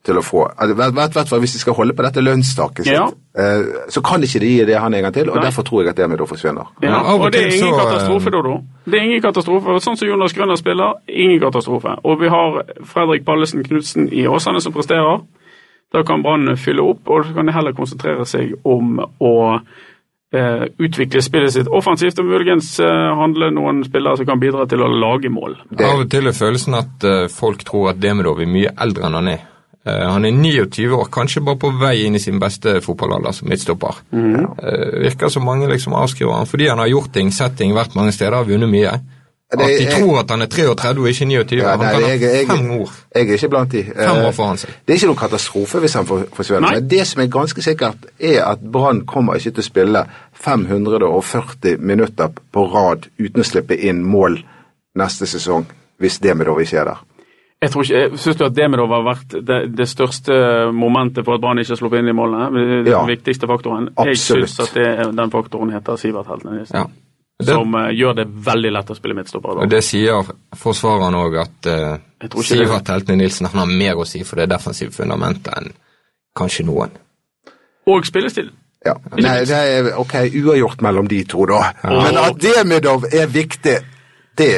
til 0.04 0.18
å 0.18 0.22
få. 0.22 0.48
Altså, 0.58 0.74
vet, 0.74 0.94
vet, 0.96 1.14
vet, 1.14 1.28
hvis 1.44 1.52
de 1.52 1.58
skal 1.62 1.74
holde 1.78 1.94
på 1.94 2.02
dette 2.02 2.20
lønnstaket 2.24 2.84
sitt, 2.84 2.92
Ja. 2.94 3.04
eh, 3.38 3.86
så 3.88 4.02
kan 4.02 4.20
ikke 4.22 4.40
de 4.40 4.48
gi 4.58 4.64
det 4.66 4.78
han 4.80 4.94
en 4.94 5.02
gang 5.02 5.12
til, 5.14 5.30
og 5.30 5.36
Nei. 5.36 5.44
derfor 5.44 5.62
tror 5.62 5.82
jeg 5.84 5.90
at 5.90 5.96
det 5.96 6.18
da 6.18 6.24
forsvinner. 6.26 6.66
Ja, 6.82 6.88
Ja, 6.90 7.14
og 7.14 7.30
det 7.32 7.40
er 7.42 7.54
ingen 7.56 7.78
katastrofe, 7.78 8.30
Dodo. 8.30 8.56
Det 8.84 8.94
er 8.98 9.04
ingen 9.04 9.22
katastrofe. 9.22 9.78
Sånn 9.80 9.96
som 9.96 10.08
Jonas 10.08 10.32
Grønner 10.32 10.56
spiller, 10.56 10.94
ingen 11.08 11.38
katastrofe. 11.40 11.94
Og 12.04 12.18
vi 12.20 12.28
har 12.28 12.62
Fredrik 12.84 13.24
Pallesen 13.24 13.62
Knutsen 13.64 14.08
i 14.12 14.26
Åsane 14.26 14.60
som 14.60 14.72
presterer. 14.72 15.20
Da 15.92 16.02
kan 16.02 16.22
Brann 16.22 16.56
fylle 16.56 16.80
opp, 16.82 17.00
og 17.08 17.24
så 17.26 17.34
kan 17.34 17.46
de 17.46 17.52
heller 17.52 17.72
konsentrere 17.72 18.24
seg 18.26 18.54
om 18.64 18.98
å 19.20 19.60
eh, 20.32 20.64
utvikle 20.80 21.20
spillet 21.22 21.52
sitt 21.52 21.68
offensivt 21.68 22.18
og 22.18 22.24
muligens 22.24 22.80
eh, 22.80 23.14
handle 23.18 23.50
noen 23.52 23.84
spillere 23.84 24.16
som 24.16 24.26
kan 24.26 24.40
bidra 24.40 24.66
til 24.66 24.80
å 24.80 24.88
lage 24.88 25.28
mål. 25.30 25.58
Det- 25.70 25.84
Av 25.86 26.00
og 26.00 26.10
til 26.10 26.26
er 26.26 26.32
følelsen 26.32 26.74
at 26.74 27.04
eh, 27.04 27.28
folk 27.28 27.62
tror 27.64 27.90
at 27.90 28.00
Demidov 28.00 28.40
er 28.40 28.46
mye 28.46 28.72
eldre 28.80 29.04
enn 29.04 29.12
han 29.20 29.28
er. 29.28 29.42
Eh, 29.86 30.10
han 30.12 30.24
er 30.24 30.30
29 30.30 30.92
år, 30.94 31.08
kanskje 31.10 31.40
bare 31.44 31.58
på 31.58 31.72
vei 31.80 32.04
inn 32.06 32.14
i 32.14 32.18
sin 32.22 32.38
beste 32.38 32.80
fotballalder 32.80 33.32
som 33.34 33.48
midtstopper. 33.48 33.96
Eh, 34.12 35.00
virker 35.02 35.28
som 35.28 35.42
mange 35.44 35.66
liksom 35.68 35.94
avskriver 35.98 36.32
han 36.38 36.46
fordi 36.46 36.68
han 36.68 36.78
har 36.78 36.86
gjort 36.92 37.12
ting, 37.12 37.32
sett 37.32 37.56
ting, 37.58 37.74
vært 37.74 37.96
mange 37.98 38.12
steder, 38.12 38.44
vunnet 38.46 38.70
mye. 38.70 39.00
Det- 39.52 39.60
At 39.60 39.66
de 39.66 39.84
jeg- 39.84 39.92
tror 40.00 40.18
at 40.20 40.30
han 40.30 40.40
er 40.42 40.46
33 40.46 40.98
og 40.98 41.08
ikke 41.08 41.26
29. 41.26 41.58
Ja, 41.60 41.68
han 41.76 41.78
nei, 41.80 41.92
kan 41.92 42.00
jeg- 42.02 42.20
jeg- 42.22 42.46
ha 42.48 42.56
fem 42.56 42.70
år. 42.70 42.90
Jeg 43.14 43.28
er 43.28 43.32
ikke 43.34 43.48
blant 43.50 43.70
de. 43.72 43.82
Fem 43.84 44.16
Eh, 44.16 44.24
år 44.28 44.32
foran 44.32 44.56
seg. 44.56 44.70
Det 44.86 44.92
er 44.94 44.96
ikke 44.96 45.06
noen 45.06 45.28
katastrofe 45.30 45.78
hvis 45.80 45.94
han 45.94 46.06
for- 46.06 46.26
forsvinner. 46.32 46.70
Men 46.72 46.88
det 46.88 47.06
som 47.06 47.22
er 47.22 47.26
ganske 47.26 47.60
sikkert, 47.62 47.96
er 48.20 48.44
at 48.44 48.60
Brann 48.72 49.04
kommer 49.04 49.34
ikke 49.34 49.52
til 49.54 49.62
å 49.62 49.64
spille 49.64 50.06
540 50.32 51.76
minutter 51.80 52.30
på 52.52 52.64
rad 52.72 53.08
uten 53.20 53.42
å 53.42 53.44
slippe 53.44 53.76
inn 53.78 54.02
mål 54.04 54.42
neste 54.98 55.26
sesong, 55.26 55.66
hvis 56.00 56.18
det 56.20 56.36
med 56.36 56.46
ikke 56.46 56.66
skjer 56.66 56.84
der. 56.84 56.98
Jeg 57.62 57.70
tror 57.70 57.84
ikke, 57.86 58.18
Syns 58.18 58.36
du 58.40 58.44
at 58.44 58.54
Demidov 58.56 58.90
har 58.90 59.04
vært 59.06 59.36
det, 59.46 59.58
det 59.78 59.86
største 59.88 60.34
momentet 60.74 61.24
for 61.24 61.36
at 61.38 61.42
Brann 61.44 61.60
ikke 61.62 61.76
har 61.76 61.78
sluppet 61.78 62.02
inn 62.02 62.08
i 62.10 62.16
målene? 62.16 62.48
Den 62.82 62.90
Ja. 62.90 63.04
viktigste 63.06 63.46
faktoren? 63.46 63.88
Absolutt. 63.94 64.08
Jeg 64.08 64.48
syns 64.48 64.58
at 64.64 64.74
det, 64.74 65.16
den 65.16 65.30
faktoren 65.30 65.70
heter 65.70 65.96
Sivert 66.00 66.26
Heltene 66.26 66.56
Nilsen. 66.58 66.76
Ja. 66.80 66.86
Det, 67.42 67.46
Som 67.54 67.74
uh, 67.74 67.88
gjør 67.90 68.14
det 68.20 68.26
veldig 68.46 68.70
lett 68.72 68.90
å 68.90 68.94
spille 68.94 69.14
midtstopper. 69.18 69.60
da. 69.62 69.66
det 69.66 69.80
sier 69.82 70.26
forsvareren 70.58 71.14
òg, 71.18 71.38
at 71.42 71.70
uh, 71.70 71.96
det- 72.20 72.44
Sivert 72.46 72.88
Heltene 72.92 73.16
Nilsen 73.22 73.46
han 73.50 73.58
har 73.64 73.66
mer 73.70 73.94
å 74.02 74.06
si 74.06 74.22
for 74.26 74.36
det 74.42 74.48
defensive 74.52 74.92
fundamentet 74.94 75.54
enn 75.56 75.72
kanskje 76.38 76.66
noen. 76.66 76.90
Og 77.86 78.06
spillestil. 78.06 78.50
Ja. 78.84 78.94
Nei, 79.16 79.38
det 79.46 79.58
er 79.58 79.88
ok, 79.98 80.14
uavgjort 80.34 80.82
mellom 80.82 81.06
de 81.08 81.22
to, 81.30 81.46
da. 81.46 81.72
Men 81.86 82.16
at 82.18 82.38
Demidov 82.42 83.04
er 83.14 83.26
viktig, 83.30 83.78
det 84.38 84.52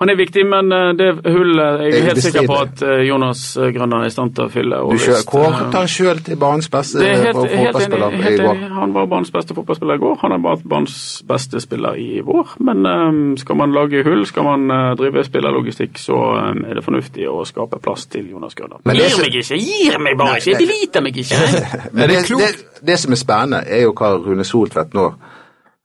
Han 0.00 0.08
er 0.08 0.16
viktig, 0.16 0.46
men 0.48 0.72
eh, 0.72 0.90
det 0.96 1.08
hullet 1.28 1.82
jeg 1.82 1.90
er 1.90 1.96
Jeg 1.98 2.04
helt 2.06 2.22
sikker 2.24 2.46
på 2.48 2.54
at 2.56 2.82
eh, 2.88 3.02
Jonas 3.04 3.42
Grønner 3.74 4.00
er 4.06 4.08
i 4.08 4.12
stand 4.14 4.32
til 4.36 4.46
å 4.46 4.52
fylle. 4.52 4.78
og 4.80 4.94
Du 4.94 5.02
kjører, 5.04 5.24
kåret 5.28 5.58
eh, 5.66 5.74
han 5.76 5.90
sjøl 5.92 6.22
til 6.24 6.38
banens 6.40 6.70
beste 6.72 7.02
er 7.04 7.20
helt, 7.26 7.36
for- 7.36 7.50
helt, 7.50 7.76
enig, 7.84 7.98
fotballspiller 7.98 8.14
i 8.30 8.38
går. 8.40 8.62
Han 8.78 8.94
var 8.94 9.10
banens 9.12 9.32
beste 9.34 9.56
fotballspiller 9.58 9.98
i 9.98 10.02
går. 10.04 10.14
Han 10.22 10.36
vært 10.46 10.64
banens 10.72 10.96
beste 11.28 11.60
spiller 11.60 11.98
i 12.00 12.22
vår. 12.24 12.54
Men 12.70 12.88
eh, 12.88 13.18
skal 13.42 13.60
man 13.60 13.76
lage 13.76 14.00
hull, 14.06 14.24
skal 14.30 14.48
man 14.48 14.64
eh, 14.72 14.86
drive 15.02 15.24
spillerlogistikk, 15.28 16.00
så 16.00 16.20
eh, 16.38 16.62
er 16.70 16.80
det 16.80 16.84
fornuftig 16.86 17.28
å 17.28 17.42
skape 17.48 17.82
plass 17.84 18.06
til 18.08 18.30
Jonas 18.32 18.56
Grønner. 18.56 18.80
Men 18.88 18.96
Gir 19.02 19.20
meg 19.20 19.36
ikke! 19.42 19.60
Gir 19.60 20.00
meg 20.00 20.16
bare 20.20 20.40
ikke! 20.40 20.56
Deliter 20.64 21.04
meg 21.04 21.20
ikke! 21.26 21.42
Men 21.92 22.06
Er 22.06 22.14
det 22.14 22.22
det, 22.30 22.40
det, 22.40 22.80
det 22.88 22.96
som 23.04 23.12
er 23.12 23.20
spennende, 23.20 23.62
er 23.68 23.84
jo 23.84 23.92
hva 24.00 24.14
Rune 24.16 24.48
Soltvedt 24.48 24.96
nå 24.96 25.10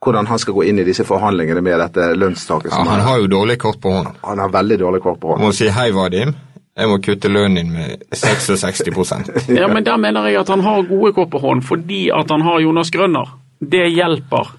Hvordan 0.05 0.27
han 0.29 0.41
skal 0.41 0.53
gå 0.53 0.65
inn 0.69 0.79
i 0.79 0.85
disse 0.85 1.03
forhandlingene 1.07 1.62
med 1.65 1.79
dette 1.81 2.12
lønnstaket. 2.15 2.71
Ja, 2.71 2.79
som 2.79 2.91
han 2.93 3.01
har 3.05 3.21
jo 3.24 3.29
dårlig 3.31 3.57
kort 3.62 3.79
på 3.81 3.93
hånden. 3.93 4.19
han 4.21 4.39
har 4.39 4.51
veldig 4.53 4.79
dårlig 4.79 5.01
kort 5.01 5.19
på. 5.19 5.33
hånden. 5.33 5.47
må 5.47 5.55
si 5.55 5.69
hei, 5.74 5.89
Vadim. 5.95 6.35
Jeg 6.75 6.91
må 6.91 6.97
kutte 7.00 7.31
lønnen 7.31 7.55
din 7.55 7.71
med 7.71 8.01
66% 8.12 9.29
Ja, 9.59 9.69
men 9.71 9.85
der 9.85 9.95
mener 9.97 10.27
jeg 10.27 10.41
at 10.41 10.50
han 10.51 10.59
har 10.65 10.83
gode 10.89 11.13
kort 11.15 11.31
på 11.31 11.39
hånd, 11.39 11.63
fordi 11.63 12.09
at 12.12 12.29
han 12.29 12.43
har 12.43 12.59
Jonas 12.59 12.91
Grønner. 12.91 13.31
Det 13.59 13.85
hjelper. 13.93 14.51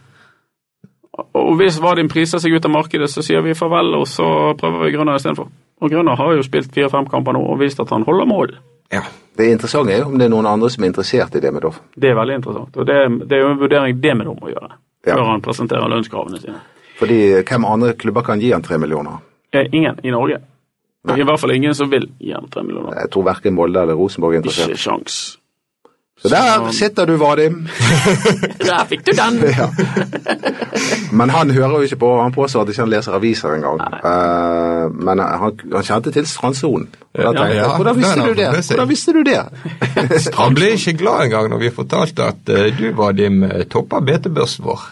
Og 1.36 1.52
hvis 1.60 1.76
Vadim 1.80 2.08
priser 2.08 2.40
seg 2.40 2.56
ut 2.56 2.64
av 2.64 2.72
markedet, 2.72 3.10
så 3.12 3.24
sier 3.24 3.44
vi 3.44 3.54
farvel, 3.56 3.94
og 4.00 4.08
så 4.08 4.54
prøver 4.56 4.86
vi 4.86 4.96
Grønner 4.96 5.20
istedenfor. 5.20 5.52
Og 5.80 5.92
Grønner 5.92 6.16
har 6.16 6.32
jo 6.38 6.44
spilt 6.44 6.72
fire-fem 6.72 7.08
kamper 7.12 7.36
nå 7.36 7.44
og 7.44 7.60
vist 7.60 7.80
at 7.84 7.92
han 7.92 8.04
holder 8.08 8.28
mål. 8.32 8.56
Ja. 8.92 9.04
Det 9.36 9.50
interessante 9.52 9.92
er 9.92 9.98
jo 10.00 10.08
om 10.08 10.16
det 10.16 10.24
er 10.24 10.32
noen 10.32 10.46
andre 10.48 10.70
som 10.72 10.84
er 10.84 10.88
interessert 10.88 11.34
i 11.36 11.40
det 11.44 11.50
med 11.52 11.66
Doff. 11.66 11.82
Det 11.92 12.08
er 12.08 12.16
veldig 12.16 12.36
interessant. 12.38 12.76
Og 12.80 12.86
det, 12.88 12.96
det 13.28 13.36
er 13.36 13.42
jo 13.44 13.50
en 13.52 13.60
vurdering 13.60 13.98
det 14.00 14.14
med 14.16 14.30
dem 14.30 14.38
å 14.40 14.52
gjøre. 14.52 14.70
Før 15.06 15.30
han 15.30 15.44
presenterer 15.44 15.88
lønnskravene 15.92 16.42
sine. 16.42 16.60
Fordi 16.98 17.20
hvem 17.42 17.64
andre 17.68 17.94
klubber 17.98 18.24
kan 18.26 18.40
gi 18.40 18.52
han 18.52 18.64
tre 18.64 18.78
millioner? 18.80 19.18
Eh, 19.52 19.66
Ingen 19.72 20.00
i 20.04 20.10
Norge. 20.14 20.40
I 21.06 21.22
hvert 21.22 21.40
fall 21.40 21.54
ingen 21.54 21.74
som 21.74 21.90
vil 21.90 22.08
gi 22.18 22.32
han 22.34 22.48
tre 22.50 22.64
millioner. 22.66 22.96
Jeg 22.98 23.12
tror 23.14 23.26
verken 23.28 23.54
Molde 23.54 23.82
eller 23.86 23.94
Rosenborg 23.94 24.34
er 24.34 24.42
interessert. 24.42 24.72
Ikke 24.74 24.82
sjans. 24.88 25.18
Så 26.16 26.30
der 26.32 26.70
sitter 26.72 27.04
du, 27.06 27.18
Vadim. 27.20 27.66
Der 28.68 28.86
fikk 28.88 29.02
du 29.06 29.12
den! 29.12 29.36
Ja. 29.56 29.66
Men 31.12 31.30
han 31.30 31.50
hører 31.50 31.76
jo 31.76 31.80
ikke 31.84 31.98
på, 32.00 32.08
han 32.22 32.32
påstår 32.32 32.64
at 32.64 32.70
ikke 32.72 32.82
han 32.82 32.90
leser 32.90 33.16
aviser 33.16 33.52
engang. 33.52 33.80
Uh, 33.80 34.88
men 34.96 35.20
han, 35.20 35.60
han 35.74 35.84
kjente 35.84 36.12
til 36.12 36.26
strandsonen. 36.28 36.88
Ja, 37.16 37.32
ja, 37.52 37.68
Hvordan 37.76 37.96
visste 37.96 38.24
du 38.24 38.32
det? 38.36 38.48
Hvordan 38.48 38.88
visste 38.88 39.12
du 39.12 39.22
det? 39.28 39.38
Han 40.38 40.56
ble 40.56 40.72
ikke 40.76 40.96
glad 41.00 41.26
engang 41.28 41.50
når 41.52 41.62
vi 41.66 41.72
fortalte 41.76 42.30
at 42.32 42.52
uh, 42.52 42.64
du, 42.78 42.90
Vadim, 42.96 43.42
uh, 43.44 43.62
toppa 43.72 44.00
BT-børsen 44.00 44.64
vår. 44.64 44.88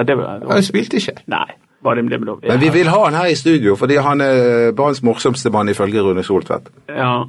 Ja, 0.00 0.04
det 0.08 0.16
var, 0.16 0.38
det 0.40 0.48
Han 0.48 0.64
spilte 0.64 0.96
ikke. 0.96 1.18
nei, 1.28 1.50
Vadim 1.84 2.08
Ja. 2.08 2.36
Men 2.48 2.60
vi 2.60 2.68
vil 2.68 2.88
ha 2.88 3.04
han 3.04 3.14
her 3.14 3.26
i 3.26 3.34
studio, 3.34 3.76
fordi 3.76 3.96
han 3.96 4.20
er 4.20 4.72
Branns 4.72 5.02
morsomste 5.02 5.50
mann 5.50 5.68
ifølge 5.68 6.00
Rune 6.00 6.22
Soltvedt. 6.24 6.70
Ja. 6.88 7.24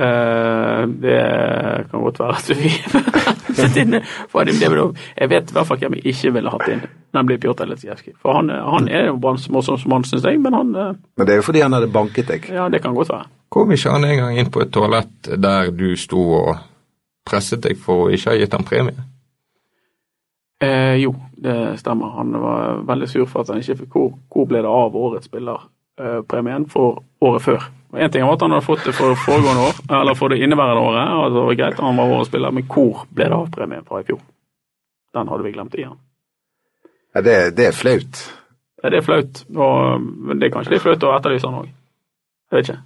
Uh, 0.00 0.84
det 1.00 1.20
kan 1.90 2.02
godt 2.02 2.18
være 2.20 2.36
at 2.36 2.48
vi 2.50 2.68
sitter 3.56 3.80
inne 3.80 4.02
Vadim 4.34 4.54
Demidov. 4.60 4.96
Jeg 5.16 5.30
vet 5.30 5.50
i 5.50 5.56
hvert 5.56 5.66
fall 5.66 5.78
hvem 5.78 5.96
jeg 5.96 6.06
ikke 6.12 6.32
ville 6.34 6.52
hatt 6.52 6.68
inn, 6.68 6.82
nemlig 7.16 7.40
Pjotr 7.40 7.64
Letsjevskij. 7.64 8.12
For 8.20 8.36
han, 8.36 8.52
han 8.52 8.88
er 8.92 9.06
jo 9.06 9.16
Branns 9.16 9.48
morsomste 9.48 9.88
mann, 9.88 10.04
syns 10.04 10.28
jeg, 10.28 10.40
men 10.40 10.52
han 10.52 10.76
uh, 10.76 10.92
Men 11.16 11.26
det 11.26 11.32
er 11.32 11.40
jo 11.40 11.48
fordi 11.48 11.64
han 11.64 11.72
hadde 11.72 11.88
banket 11.88 12.28
deg. 12.28 12.48
Ja, 12.52 12.68
det 12.68 12.82
kan 12.84 12.94
godt 12.94 13.08
være. 13.08 13.24
Kom 13.48 13.72
ikke 13.72 13.96
han 13.96 14.04
en 14.04 14.20
gang 14.20 14.38
inn 14.38 14.52
på 14.52 14.66
et 14.66 14.72
toalett 14.76 15.32
der 15.40 15.72
du 15.72 15.96
sto 15.96 16.28
og 16.42 16.56
presset 17.26 17.64
deg 17.64 17.80
for 17.80 18.06
å 18.06 18.12
ikke 18.12 18.34
ha 18.34 18.40
gitt 18.40 18.52
ham 18.52 18.68
premie? 18.68 19.08
Eh, 20.96 21.02
jo, 21.02 21.14
det 21.46 21.56
stemmer. 21.80 22.14
Han 22.16 22.32
var 22.40 22.82
veldig 22.88 23.08
sur 23.08 23.26
for 23.30 23.44
at 23.44 23.52
han 23.52 23.60
ikke 23.62 23.76
fikk 23.82 23.96
Hvor, 23.96 24.12
hvor 24.32 24.46
ble 24.48 24.62
det 24.64 24.70
av 24.70 24.96
årets 24.96 25.28
spillerpremien 25.28 26.68
for 26.72 27.02
året 27.20 27.44
før? 27.44 27.68
Én 27.96 28.10
ting 28.12 28.24
var 28.26 28.34
at 28.36 28.42
han 28.44 28.52
hadde 28.52 28.66
fått 28.66 28.84
det 28.84 28.92
for 28.96 29.14
foregående 29.24 29.68
år, 29.70 29.78
eller 30.00 30.16
for 30.18 30.28
det 30.28 30.40
inneværende 30.44 30.82
året, 30.82 31.12
og 31.16 31.30
det 31.32 31.44
var 31.46 31.54
greit, 31.60 31.78
han 31.80 31.96
var 31.96 32.10
årets 32.16 32.28
spiller, 32.28 32.50
men 32.52 32.66
hvor 32.68 33.06
ble 33.14 33.28
det 33.30 33.36
av 33.36 33.46
premien 33.54 33.86
fra 33.86 34.02
i 34.02 34.08
fjor? 34.08 34.18
Den 35.16 35.30
hadde 35.32 35.46
vi 35.46 35.52
glemt 35.54 35.78
igjen. 35.78 35.94
Ja, 37.14 37.22
det, 37.24 37.36
det 37.56 37.70
er 37.70 37.72
flaut. 37.72 38.20
Ja, 38.82 38.90
Det 38.90 38.98
er 38.98 39.06
flaut, 39.06 39.44
og, 39.56 40.02
men 40.02 40.38
det 40.38 40.50
er 40.50 40.52
kanskje 40.58 40.74
litt 40.74 40.84
flaut 40.84 41.06
å 41.08 41.14
etterlyse 41.16 41.48
han 41.48 41.62
òg. 41.62 41.70
Jeg 42.50 42.58
vet 42.58 42.68
ikke. 42.68 42.82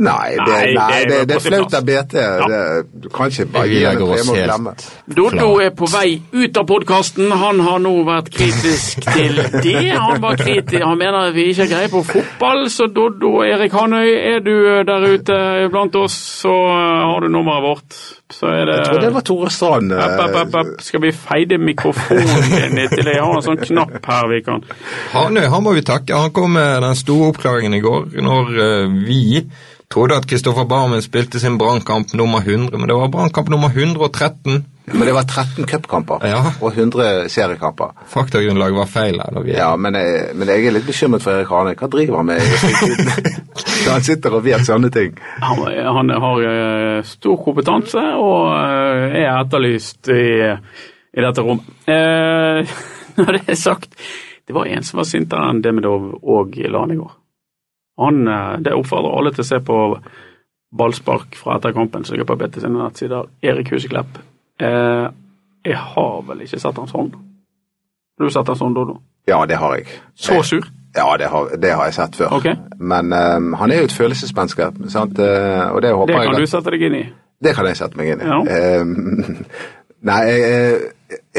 Nei, 0.00 0.30
det, 0.32 0.44
Nei, 0.48 0.74
nei, 0.74 1.00
det 1.04 1.08
det, 1.10 1.24
det 1.28 1.34
er 1.36 1.42
flaut 1.44 1.74
av 1.76 1.84
BT. 1.84 2.14
Det, 2.48 2.60
du 3.04 3.08
kan 3.12 3.28
ikke 3.28 3.44
bare 3.52 3.68
gi 3.68 3.82
oss 3.84 4.30
og 4.32 4.38
glemme. 4.38 4.72
Doddo 5.18 5.48
er 5.60 5.74
på 5.76 5.88
vei 5.92 6.14
ut 6.32 6.56
av 6.56 6.64
podkasten. 6.70 7.28
Han 7.42 7.60
har 7.66 7.82
nå 7.84 7.92
vært 8.08 8.30
kritisk 8.32 9.04
til 9.04 9.42
det. 9.60 9.74
Han 9.92 10.22
var 10.22 10.40
kritisk, 10.40 10.80
han 10.80 10.96
mener 11.00 11.34
vi 11.36 11.50
ikke 11.50 11.66
har 11.66 11.72
greie 11.74 11.92
på 11.92 12.02
fotball. 12.14 12.64
Så 12.72 12.88
Doddo 12.88 13.42
Erik 13.44 13.76
Hanøy, 13.76 14.08
er 14.08 14.40
du 14.44 14.54
der 14.88 15.04
ute 15.10 15.38
blant 15.72 16.00
oss, 16.00 16.16
så 16.40 16.54
har 16.72 17.20
du 17.20 17.28
nummeret 17.28 17.66
vårt. 17.68 18.00
Så 18.30 18.46
er 18.46 18.68
det 18.68 18.76
Jeg 18.76 18.86
tror 18.86 19.00
det 19.02 19.12
var 19.14 19.24
Tore 19.26 19.50
Strand. 19.50 19.92
App, 19.92 20.20
app, 20.24 20.36
app, 20.42 20.54
eh, 20.54 20.60
app. 20.60 20.84
Skal 20.86 21.02
vi 21.02 21.12
feide 21.14 21.58
mikrofonen 21.58 22.46
din 22.76 22.78
til 22.92 23.10
Jeg 23.10 23.22
har 23.22 23.34
en 23.34 23.46
sånn 23.46 23.60
knapp 23.68 23.98
her 24.06 24.30
vi 24.30 24.40
kan 24.46 24.64
Han, 25.14 25.36
han 25.36 25.66
må 25.66 25.74
vi 25.76 25.84
takke. 25.86 26.14
Han 26.14 26.34
kom 26.36 26.54
med 26.58 26.82
den 26.86 26.98
store 26.98 27.32
oppklaringen 27.34 27.74
i 27.76 27.82
går, 27.84 28.10
når 28.22 28.56
eh, 28.66 28.98
vi 29.06 29.22
trodde 29.90 30.20
at 30.20 30.26
Kristoffer 30.30 30.68
Barmen 30.70 31.02
spilte 31.02 31.40
sin 31.42 31.58
brannkamp 31.58 32.14
nummer 32.14 32.44
100, 32.44 32.78
men 32.78 32.86
det 32.86 32.96
var 32.96 33.10
brannkamp 33.10 33.50
nummer 33.50 33.74
113. 33.74 34.62
Men 34.92 35.06
det 35.06 35.12
var 35.14 35.22
13 35.28 35.66
cupkamper 35.70 36.24
Ja. 36.26 36.40
og 36.60 36.72
100 36.74 37.28
seriekamper. 37.30 37.92
Faktagrunnlaget 38.10 38.76
var 38.76 38.88
feil 38.90 39.20
her. 39.20 39.30
når 39.32 39.44
vi... 39.46 39.52
Ja, 39.54 39.68
men 39.76 39.94
jeg, 39.94 40.30
men 40.34 40.48
jeg 40.50 40.66
er 40.66 40.74
litt 40.74 40.86
bekymret 40.88 41.22
for 41.22 41.36
Erik 41.36 41.48
Hane. 41.54 41.74
Hva 41.78 41.88
driver 41.92 42.16
han 42.20 42.26
med 42.26 42.40
når 43.84 43.92
han 43.92 44.06
sitter 44.06 44.34
og 44.36 44.44
vet 44.44 44.66
sånne 44.66 44.90
ting. 44.94 45.14
Han, 45.44 45.62
han 45.98 46.10
har 46.24 46.42
eh, 46.50 47.02
stor 47.06 47.38
kompetanse 47.44 48.02
og 48.18 48.48
eh, 48.56 49.20
er 49.22 49.30
etterlyst 49.38 50.10
i, 50.14 50.24
i 50.50 51.24
dette 51.24 51.44
rommet. 51.46 51.70
Eh, 51.86 52.74
når 53.20 53.38
det 53.38 53.44
er 53.54 53.60
sagt, 53.60 53.94
det 54.46 54.56
var 54.56 54.66
en 54.66 54.82
som 54.86 54.98
var 55.02 55.06
sintere 55.08 55.50
enn 55.52 55.62
Demidov 55.62 56.10
og 56.22 56.58
Lan 56.70 56.90
i 56.96 56.98
går. 56.98 57.12
Han, 58.02 58.24
eh, 58.26 58.56
det 58.66 58.74
oppfordrer 58.74 59.16
alle 59.20 59.32
til 59.36 59.46
å 59.46 59.50
se 59.52 59.62
på 59.70 59.78
ballspark 60.70 61.34
fra 61.38 61.56
etter 61.58 61.72
kampen 61.74 62.04
som 62.06 62.14
ligger 62.14 62.28
på 62.30 62.36
BT 62.42 62.60
sine 62.62 62.78
nettsider. 62.78 63.26
Erik 63.42 63.72
Huseklepp. 63.74 64.18
Eh, 64.60 65.06
jeg 65.70 65.76
har 65.94 66.20
vel 66.28 66.44
ikke 66.44 66.60
sett 66.60 66.76
han 66.80 66.88
sånn. 66.90 67.10
Har 68.20 68.28
du 68.28 68.32
sett 68.34 68.48
hans 68.52 68.60
sånn, 68.60 68.74
Dodo? 68.76 68.98
Ja, 69.28 69.42
det 69.46 69.58
har 69.60 69.76
jeg. 69.78 69.86
Så 70.16 70.42
sur? 70.46 70.68
Ja, 70.96 71.16
det 71.20 71.28
har, 71.30 71.50
det 71.62 71.70
har 71.76 71.84
jeg 71.86 71.94
sett 71.94 72.16
før. 72.18 72.32
Okay. 72.40 72.56
Men 72.78 73.12
um, 73.14 73.52
han 73.60 73.70
er 73.70 73.82
jo 73.84 73.88
et 73.90 73.94
følelsesmenneske, 73.94 74.70
sant? 74.90 75.18
Eh, 75.22 75.66
og 75.70 75.82
det 75.84 75.92
håper 75.94 76.12
Det 76.12 76.16
jeg 76.18 76.26
kan 76.30 76.34
at- 76.34 76.40
du 76.40 76.50
sette 76.50 76.72
deg 76.74 76.86
inn 76.88 76.96
i. 76.98 77.04
Det 77.40 77.54
kan 77.56 77.68
jeg 77.70 77.76
sette 77.78 77.96
meg 77.96 78.10
inn 78.12 78.20
i. 78.20 78.26
Ja. 78.26 78.40
Eh, 78.56 79.44
nei, 80.10 80.18
jeg, 80.26 80.80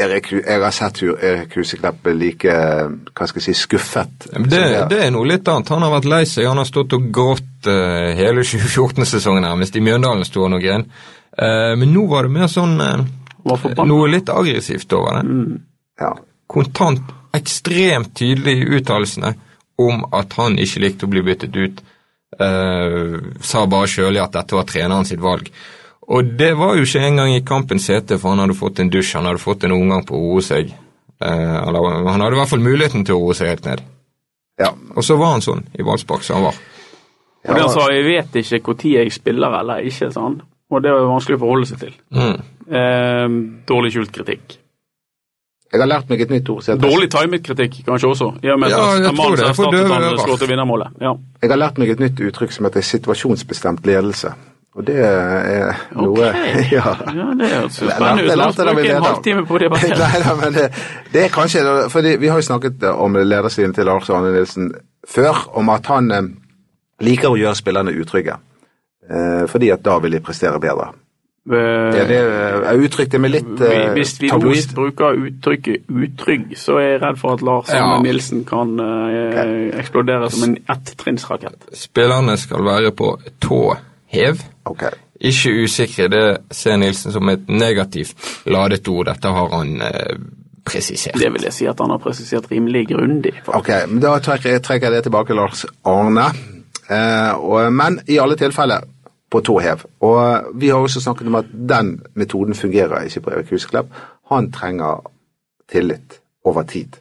Erik, 0.02 0.30
jeg 0.32 0.62
har 0.62 0.74
sett 0.74 1.02
Erik 1.02 1.54
Huseklepp 1.58 2.08
like 2.16 2.54
hva 2.54 3.28
skal 3.28 3.38
jeg 3.42 3.46
si, 3.50 3.54
skuffet. 3.60 4.26
Det, 4.32 4.64
det 4.90 4.98
er 5.04 5.12
noe 5.14 5.28
litt 5.28 5.48
annet. 5.48 5.68
Han 5.74 5.84
har 5.86 5.94
vært 5.98 6.08
lei 6.10 6.22
seg. 6.28 6.48
Han 6.48 6.60
har 6.62 6.68
stått 6.68 6.96
og 6.96 7.10
grått 7.14 7.51
eh, 7.70 8.12
hele 8.18 8.44
2014-sesongen 8.50 9.46
nærmest. 9.46 9.76
I 9.76 9.84
Mjøndalen 9.84 10.26
sto 10.28 10.46
han 10.46 10.58
og 10.58 10.64
gren. 10.64 10.86
Uh, 11.32 11.72
men 11.80 11.94
nå 11.94 12.04
var 12.10 12.26
det 12.26 12.34
mer 12.34 12.48
sånn 12.52 12.74
eh, 12.84 13.06
Noe 13.42 14.08
litt 14.12 14.28
aggressivt 14.30 14.92
over 14.94 15.16
det. 15.18 15.36
Ja. 15.98 16.12
Kontant, 16.46 17.08
ekstremt 17.34 18.12
tydelig 18.14 18.58
i 18.60 18.68
uttalelsene 18.76 19.32
om 19.82 20.04
at 20.14 20.36
han 20.38 20.58
ikke 20.62 20.82
likte 20.84 21.08
å 21.08 21.10
bli 21.10 21.24
byttet 21.26 21.56
ut. 21.56 21.80
Eh, 22.40 23.16
sa 23.44 23.64
bare 23.68 23.90
sjøl 23.90 24.20
at 24.22 24.34
dette 24.36 24.56
var 24.56 24.68
treneren 24.68 25.08
sitt 25.08 25.20
valg. 25.20 25.48
Og 26.12 26.34
det 26.38 26.52
var 26.58 26.76
jo 26.76 26.86
ikke 26.86 27.04
engang 27.06 27.32
i 27.34 27.44
kampens 27.46 27.88
hete, 27.92 28.18
for 28.18 28.32
han 28.32 28.42
hadde 28.42 28.58
fått 28.58 28.82
en 28.82 28.90
dusj, 28.92 29.14
han 29.18 29.28
hadde 29.28 29.42
fått 29.42 29.64
en 29.66 29.76
omgang 29.76 30.04
på 30.06 30.16
å 30.16 30.22
roe 30.32 30.44
seg. 30.44 30.72
Eh, 31.22 31.56
eller 31.62 32.08
han 32.08 32.20
hadde 32.20 32.36
i 32.36 32.40
hvert 32.40 32.52
fall 32.52 32.64
muligheten 32.64 33.06
til 33.06 33.16
å 33.16 33.26
roe 33.26 33.38
seg 33.38 33.52
helt 33.52 33.68
ned. 33.68 33.82
ja. 34.60 34.72
Og 34.96 35.04
så 35.04 35.16
var 35.16 35.36
han 35.36 35.44
sånn 35.44 35.64
i 35.78 35.84
ballspark 35.86 36.24
som 36.26 36.40
han 36.40 36.50
var. 36.50 36.58
Og 37.42 37.54
det 37.54 37.62
han 37.62 37.72
sa, 37.74 37.86
jeg 37.90 38.06
vet 38.06 38.36
ikke 38.38 38.60
når 38.62 38.88
jeg 38.92 39.12
spiller 39.12 39.60
eller 39.60 39.86
ikke, 39.88 40.10
sa 40.14 40.26
han. 40.28 40.40
Og 40.72 40.82
det 40.82 40.90
er 40.90 41.06
vanskelig 41.10 41.36
å 41.36 41.42
forholde 41.42 41.68
seg 41.68 41.80
til. 41.82 41.94
Mm. 42.14 42.36
Eh, 42.72 43.38
dårlig 43.68 43.92
skjult 43.96 44.12
kritikk. 44.14 44.58
Jeg 45.72 45.80
har 45.80 45.88
lært 45.88 46.10
meg 46.12 46.20
et 46.20 46.32
nytt 46.32 46.48
ord. 46.52 46.66
Dårlig 46.80 47.08
timet 47.12 47.44
kritikk, 47.46 47.78
kanskje 47.86 48.08
også. 48.12 48.30
Ja, 48.44 48.58
jeg 48.60 48.76
tror 48.76 49.36
det, 49.36 49.52
for 49.56 49.72
døve 49.72 49.98
ører. 49.98 50.88
Ja. 51.00 51.12
Jeg 51.40 51.50
har 51.50 51.60
lært 51.60 51.78
meg 51.80 51.94
et 51.94 52.02
nytt 52.02 52.20
uttrykk 52.20 52.52
som 52.52 52.68
heter 52.68 52.84
situasjonsbestemt 52.84 53.86
ledelse. 53.88 54.34
Og 54.72 54.86
det 54.88 54.98
er 55.04 55.80
noe 55.96 56.12
Ok. 56.12 56.36
ja. 56.76 56.92
Ja, 57.12 57.26
det 57.36 57.48
er 57.48 57.58
jo 57.60 57.72
spennende 57.72 58.36
La 58.36 58.46
oss 58.48 58.60
bruke 58.60 58.86
en 58.88 59.04
halvtime 59.04 59.44
på 59.48 59.60
det. 59.60 59.68
Nei, 59.72 60.20
da, 60.24 60.36
men 60.38 60.54
det, 60.56 60.68
det 61.12 61.26
er 61.26 61.32
kanskje 61.32 61.64
fordi 61.92 62.14
Vi 62.20 62.30
har 62.32 62.40
jo 62.40 62.46
snakket 62.46 62.86
om 62.92 63.18
ledersiden 63.20 63.74
til 63.76 63.88
Lars 63.88 64.08
Arne 64.10 64.32
Nilsen 64.32 64.70
før, 65.08 65.42
om 65.58 65.68
at 65.74 65.88
han 65.90 66.10
eh, 66.14 66.30
liker 67.02 67.32
å 67.32 67.38
gjøre 67.38 67.58
spillerne 67.58 67.94
utrygge. 67.98 68.38
Eh, 69.10 69.44
fordi 69.50 69.70
at 69.74 69.82
da 69.84 69.98
vil 70.02 70.14
de 70.16 70.20
prestere 70.24 70.60
bedre. 70.62 70.92
Ja, 71.42 72.04
det, 72.06 72.16
er 72.22 72.60
jeg 72.68 72.86
uttrykte 72.86 73.18
meg 73.18 73.32
litt 73.34 73.62
eh, 73.66 73.88
Hvis 73.96 74.12
vi 74.22 74.28
tabloist. 74.30 74.76
bruker 74.78 75.16
uttrykket 75.18 75.88
'utrygg', 75.90 76.52
så 76.54 76.76
er 76.78 76.86
jeg 76.86 77.00
redd 77.02 77.18
for 77.18 77.34
at 77.34 77.42
Lars 77.42 77.72
Ja. 77.74 77.98
Nilsen 77.98 78.44
kan 78.46 78.78
eh, 78.78 79.72
eksplodere 79.80 80.30
som 80.30 80.44
en 80.46 80.54
ett-trinnsrakett. 80.70 81.66
Spillerne 81.74 82.36
skal 82.38 82.62
være 82.62 82.92
på 82.94 83.16
tå 83.42 83.74
hev. 84.06 84.38
Okay. 84.70 84.94
Ikke 85.18 85.50
usikre, 85.64 86.06
det 86.08 86.38
ser 86.54 86.76
Nilsen 86.76 87.12
som 87.12 87.28
et 87.28 87.48
negativt 87.48 88.14
ladet 88.46 88.86
ord. 88.88 89.10
Dette 89.10 89.34
har 89.34 89.50
han 89.50 89.82
eh, 89.82 90.16
presisert. 90.64 91.18
Det 91.18 91.32
vil 91.32 91.42
jeg 91.42 91.52
si 91.58 91.66
at 91.66 91.80
han 91.82 91.90
har 91.90 91.98
presisert 91.98 92.46
rimelig 92.50 92.86
grundig. 92.94 93.34
Ok, 93.46 93.70
men 93.88 94.00
Da 94.02 94.18
trekker 94.22 94.54
jeg, 94.54 94.62
trekker 94.62 94.86
jeg 94.86 94.96
det 94.96 95.02
tilbake, 95.10 95.34
Lars 95.34 95.66
Arne. 95.82 96.30
Eh, 96.92 97.44
og, 97.44 97.72
men 97.72 98.00
i 98.08 98.18
alle 98.22 98.36
tilfeller 98.40 98.84
på 99.32 99.40
tå 99.40 99.58
hev. 99.64 99.84
Og 100.04 100.52
vi 100.60 100.68
har 100.68 100.82
også 100.82 101.00
snakket 101.00 101.26
om 101.30 101.38
at 101.40 101.52
den 101.68 101.94
metoden 102.14 102.54
fungerer 102.54 103.06
ikke 103.08 103.20
på 103.20 103.30
Erik 103.36 103.50
Husklepp. 103.50 103.94
Han 104.32 104.50
trenger 104.52 105.00
tillit 105.72 106.20
over 106.44 106.62
tid. 106.62 107.00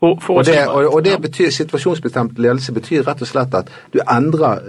For 0.00 0.38
Og 0.38 0.46
det, 0.46 0.68
og, 0.68 0.94
og 0.94 1.04
det 1.04 1.16
betyr, 1.22 1.50
situasjonsbestemt 1.50 2.38
ledelse 2.38 2.72
betyr 2.72 3.02
rett 3.02 3.22
og 3.22 3.26
slett 3.28 3.54
at 3.54 3.70
du 3.92 3.98
endrer 4.04 4.60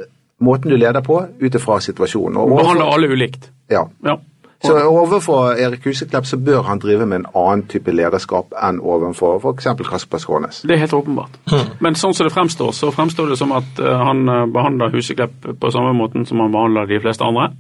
måten 0.42 0.72
du 0.72 0.76
leder 0.76 1.02
på 1.06 1.20
ut 1.42 1.56
ifra 1.56 1.80
situasjonen. 1.80 2.38
Og 2.38 2.58
Behandler 2.58 2.94
alle 2.94 3.12
ulikt. 3.12 3.52
ja. 3.70 3.84
Ja. 4.06 4.18
Så 4.62 4.75
overfor 4.75 5.54
Erik 5.56 5.86
Huseklepp 5.88 6.25
så 6.28 6.38
bør 6.38 6.66
han 6.68 6.82
drive 6.84 7.06
med 7.08 7.22
en 7.22 7.28
annen 7.32 7.62
type 7.72 7.94
lederskap 7.96 8.51
enn 8.60 8.82
overfor 8.84 9.39
f.eks. 9.39 9.70
Kasper 9.88 10.20
Skånes. 10.20 10.62
Det 10.68 10.75
er 10.75 10.81
helt 10.83 10.96
åpenbart. 10.98 11.38
Men 11.83 11.96
sånn 11.96 12.16
som 12.16 12.27
det 12.27 12.33
fremstår, 12.36 12.74
så 12.75 12.92
fremstår 12.92 13.31
det 13.31 13.40
som 13.40 13.55
at 13.55 13.79
eh, 13.79 14.03
han 14.03 14.27
eh, 14.27 14.44
behandler 14.51 14.92
Huseklepp 14.92 15.48
på 15.62 15.72
samme 15.72 15.96
måten 15.96 16.27
som 16.27 16.44
han 16.44 16.51
behandler 16.51 16.92
de 16.92 17.00
fleste 17.00 17.24
andre. 17.24 17.53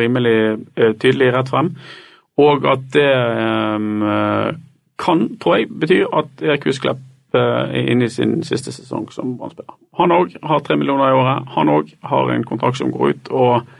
Rimelig 0.00 0.38
eh, 0.80 0.96
tydelig 0.96 1.28
rett 1.36 1.52
frem. 1.52 1.74
Og 2.40 2.64
at 2.66 2.88
det 2.96 3.10
kan, 4.98 5.20
tror 5.38 5.54
jeg, 5.54 5.68
bety 5.70 6.00
at 6.08 6.42
Erik 6.42 6.64
Huseklepp 6.66 7.04
inne 7.34 8.08
i 8.08 8.10
sin 8.10 8.40
siste 8.46 8.72
sesong 8.74 9.06
som 9.14 9.36
Brann-spiller. 9.38 9.76
Han 10.00 10.14
òg 10.14 10.34
har 10.42 10.64
tre 10.66 10.74
millioner 10.78 11.12
i 11.12 11.16
året. 11.20 11.46
Han 11.54 11.70
òg 11.70 11.92
har 12.10 12.32
en 12.34 12.46
kontrakt 12.48 12.80
som 12.80 12.90
går 12.94 13.14
ut. 13.14 13.30
og 13.30 13.70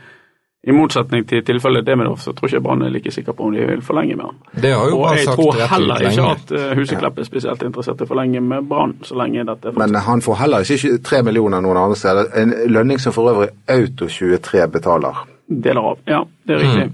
i 0.67 0.71
motsetning 0.73 1.27
til 1.29 1.43
tilfellet 1.45 1.85
Demidov, 1.85 2.17
så 2.17 2.33
tror 2.33 2.49
ikke 2.49 2.61
Brann 2.63 2.81
er 2.81 2.89
like 2.89 3.11
sikker 3.11 3.33
på 3.37 3.43
om 3.45 3.53
de 3.53 3.65
vil 3.69 3.81
forlenge 3.85 4.15
med 4.17 4.25
han. 4.25 4.35
Det 4.61 4.71
har 4.73 4.87
jo 4.89 4.95
Og 4.97 5.03
bare 5.03 5.15
jeg 5.19 5.25
sagt 5.25 5.37
tror 5.37 5.59
heller 5.73 5.95
ikke 6.01 6.15
lenge. 6.15 6.31
at 6.31 6.51
eh, 6.51 6.75
Huseklepp 6.79 7.19
er 7.19 7.23
spesielt 7.23 7.63
interessert 7.63 8.01
i 8.01 8.03
å 8.03 8.07
forlenge 8.09 8.41
med 8.41 8.67
Brann, 8.69 8.95
så 9.03 9.15
lenge 9.15 9.45
dette 9.45 9.67
er 9.69 9.77
Men 9.77 9.95
han 9.95 10.21
får 10.21 10.35
heller 10.41 10.59
ikke 10.65 10.97
tre 11.03 11.21
millioner 11.23 11.61
noen 11.61 11.77
andre 11.77 11.95
steder. 11.95 12.31
En 12.41 12.53
lønning 12.73 12.97
som 12.99 13.13
for 13.13 13.29
øvrig 13.31 13.49
Auto23 13.69 14.67
betaler. 14.71 15.13
deler 15.47 15.81
av. 15.91 15.97
Ja, 16.07 16.23
det 16.47 16.55
er 16.55 16.59
riktig. 16.59 16.91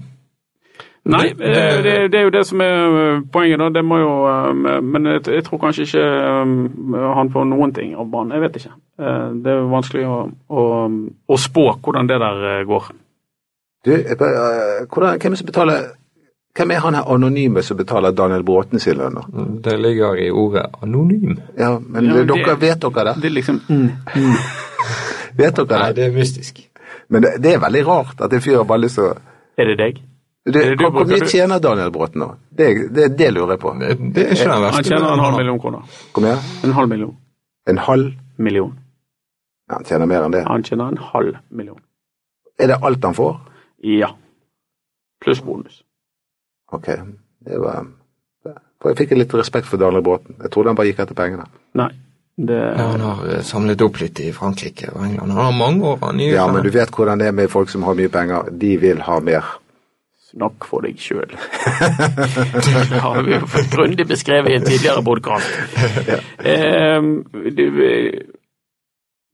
Nei, 1.04 1.28
Det- 1.28 1.38
det- 1.38 1.56
eh, 1.56 1.82
det, 1.82 2.10
det 2.12 2.18
er 2.20 2.22
jo 2.24 2.30
det 2.30 2.46
som 2.46 2.60
er 2.60 3.14
eh, 3.16 3.20
poenget, 3.32 3.58
da. 3.58 3.68
Det 3.70 3.84
må 3.84 3.96
jo 3.98 4.82
Men 4.82 5.04
jeg, 5.06 5.22
jeg 5.26 5.44
tror 5.44 5.58
kanskje 5.58 5.82
ikke 5.82 7.14
han 7.14 7.30
får 7.30 7.44
noen 7.48 7.72
ting 7.74 7.94
av 7.96 8.06
Brann. 8.10 8.30
Jeg 8.30 8.40
vet 8.40 8.56
ikke. 8.56 8.72
Det 9.42 9.50
er 9.50 9.64
vanskelig 9.72 10.04
å, 10.06 10.30
å, 10.50 10.62
å 11.28 11.36
spå 11.36 11.64
hvordan 11.82 12.06
det 12.06 12.18
der 12.20 12.64
går. 12.64 12.92
Du, 13.84 13.90
bare, 14.18 14.30
øh, 14.80 14.86
hvordan, 14.92 15.18
hvem, 15.20 15.32
er 15.32 15.36
som 15.36 15.46
betaler, 15.46 15.78
hvem 16.56 16.70
er 16.70 16.78
han 16.84 16.94
her 16.94 17.08
anonyme 17.14 17.62
som 17.62 17.76
betaler 17.76 18.10
Daniel 18.14 18.44
Bråten 18.44 18.78
sin 18.80 18.96
lønn? 19.00 19.14
da? 19.18 19.22
Det 19.70 19.80
ligger 19.80 20.14
i 20.14 20.30
ordet 20.30 20.66
anonym. 20.82 21.38
Ja, 21.58 21.78
men 21.78 22.04
Ja, 22.06 22.14
det, 22.20 22.28
dere, 22.28 22.60
vet 22.60 22.82
dere 22.82 23.04
det? 23.08 23.14
Det 23.22 23.30
er 23.30 23.34
liksom 23.34 23.60
mm, 23.68 23.90
mm. 24.16 24.36
Vet 25.40 25.56
dere 25.56 25.66
det? 25.66 25.78
Nei, 25.82 25.92
det? 25.92 26.04
er 26.06 26.12
mystisk. 26.16 26.62
Men 27.08 27.22
det, 27.22 27.34
det 27.42 27.54
er 27.54 27.58
veldig 27.60 27.86
rart 27.86 28.20
at 28.20 28.32
en 28.32 28.40
fyr 28.40 28.56
har 28.56 28.64
bare 28.64 28.84
lyst 28.84 28.94
til 29.00 29.04
å 29.10 29.14
Er 29.58 29.64
det 29.72 29.78
deg? 29.78 29.98
det, 30.46 30.56
Er 30.56 30.70
det 30.70 30.78
du 30.78 30.84
Hvor 30.90 31.04
mye 31.06 31.18
du- 31.20 31.26
tjener 31.28 31.58
Daniel 31.60 31.90
Bråten 31.90 32.20
nå? 32.22 32.30
Det, 32.50 32.68
det, 32.94 33.10
det 33.18 33.30
lurer 33.34 33.52
jeg 33.56 33.60
på. 33.60 33.74
Det, 33.80 33.96
det 34.14 34.22
er 34.26 34.32
ikke 34.36 34.48
den 34.52 34.62
verste. 34.62 34.76
Han 34.76 34.84
tjener 34.84 35.12
en 35.12 35.24
halv 35.26 35.36
million 35.36 35.58
kroner. 35.60 35.82
Kom 36.12 36.24
igjen. 36.24 36.38
En 36.64 36.72
halv 36.72 36.88
million. 36.88 37.16
En 37.68 37.78
halv? 37.78 38.12
million. 38.38 38.72
Ja, 39.70 39.74
han 39.76 39.84
tjener 39.84 40.06
mer 40.06 40.24
enn 40.26 40.32
det. 40.34 40.40
Han 40.48 40.62
tjener 40.66 40.88
en 40.88 40.98
halv 41.12 41.36
million. 41.50 41.78
Er 42.58 42.66
det 42.72 42.78
alt 42.82 43.04
han 43.04 43.14
får? 43.14 43.36
Ja. 43.82 44.12
Pluss 45.22 45.42
bonus. 45.44 45.82
Ok. 46.72 46.88
Det 47.42 47.58
var 47.58 47.86
for 48.82 48.90
Jeg 48.90 48.98
fikk 48.98 49.14
litt 49.14 49.34
respekt 49.38 49.68
for 49.70 49.78
Daniel 49.78 50.02
Bråten. 50.02 50.34
Jeg 50.42 50.50
trodde 50.50 50.72
han 50.72 50.78
bare 50.78 50.90
gikk 50.90 51.04
etter 51.04 51.18
pengene. 51.18 51.46
Nei. 51.78 51.92
Det 52.32 52.58
Ja, 52.58 52.86
han 52.94 53.02
har 53.04 53.26
eh, 53.28 53.42
samlet 53.44 53.82
opp 53.84 54.00
litt 54.00 54.18
i 54.24 54.30
Frankrike 54.32 54.88
og 54.90 55.04
England. 55.04 55.34
Han 55.36 55.44
har 55.44 55.52
mange 55.52 55.84
år. 55.86 55.98
Han 56.02 56.20
Ja, 56.20 56.46
men 56.50 56.64
du 56.64 56.70
vet 56.72 56.90
hvordan 56.90 57.20
det 57.20 57.28
er 57.28 57.36
med 57.36 57.50
folk 57.52 57.70
som 57.70 57.84
har 57.86 57.94
mye 57.94 58.08
penger. 58.08 58.48
De 58.50 58.76
vil 58.80 59.02
ha 59.06 59.18
mer. 59.20 59.58
Snakk 60.32 60.64
for 60.64 60.80
deg 60.80 60.96
sjøl. 60.96 61.28
det 61.28 63.00
har 63.04 63.22
vi 63.22 63.34
jo 63.34 63.42
grundig 63.74 64.06
beskrevet 64.08 64.48
i 64.50 64.56
en 64.56 64.64
tidligere 64.64 65.04
podkast. 65.04 65.44
det, 67.58 67.68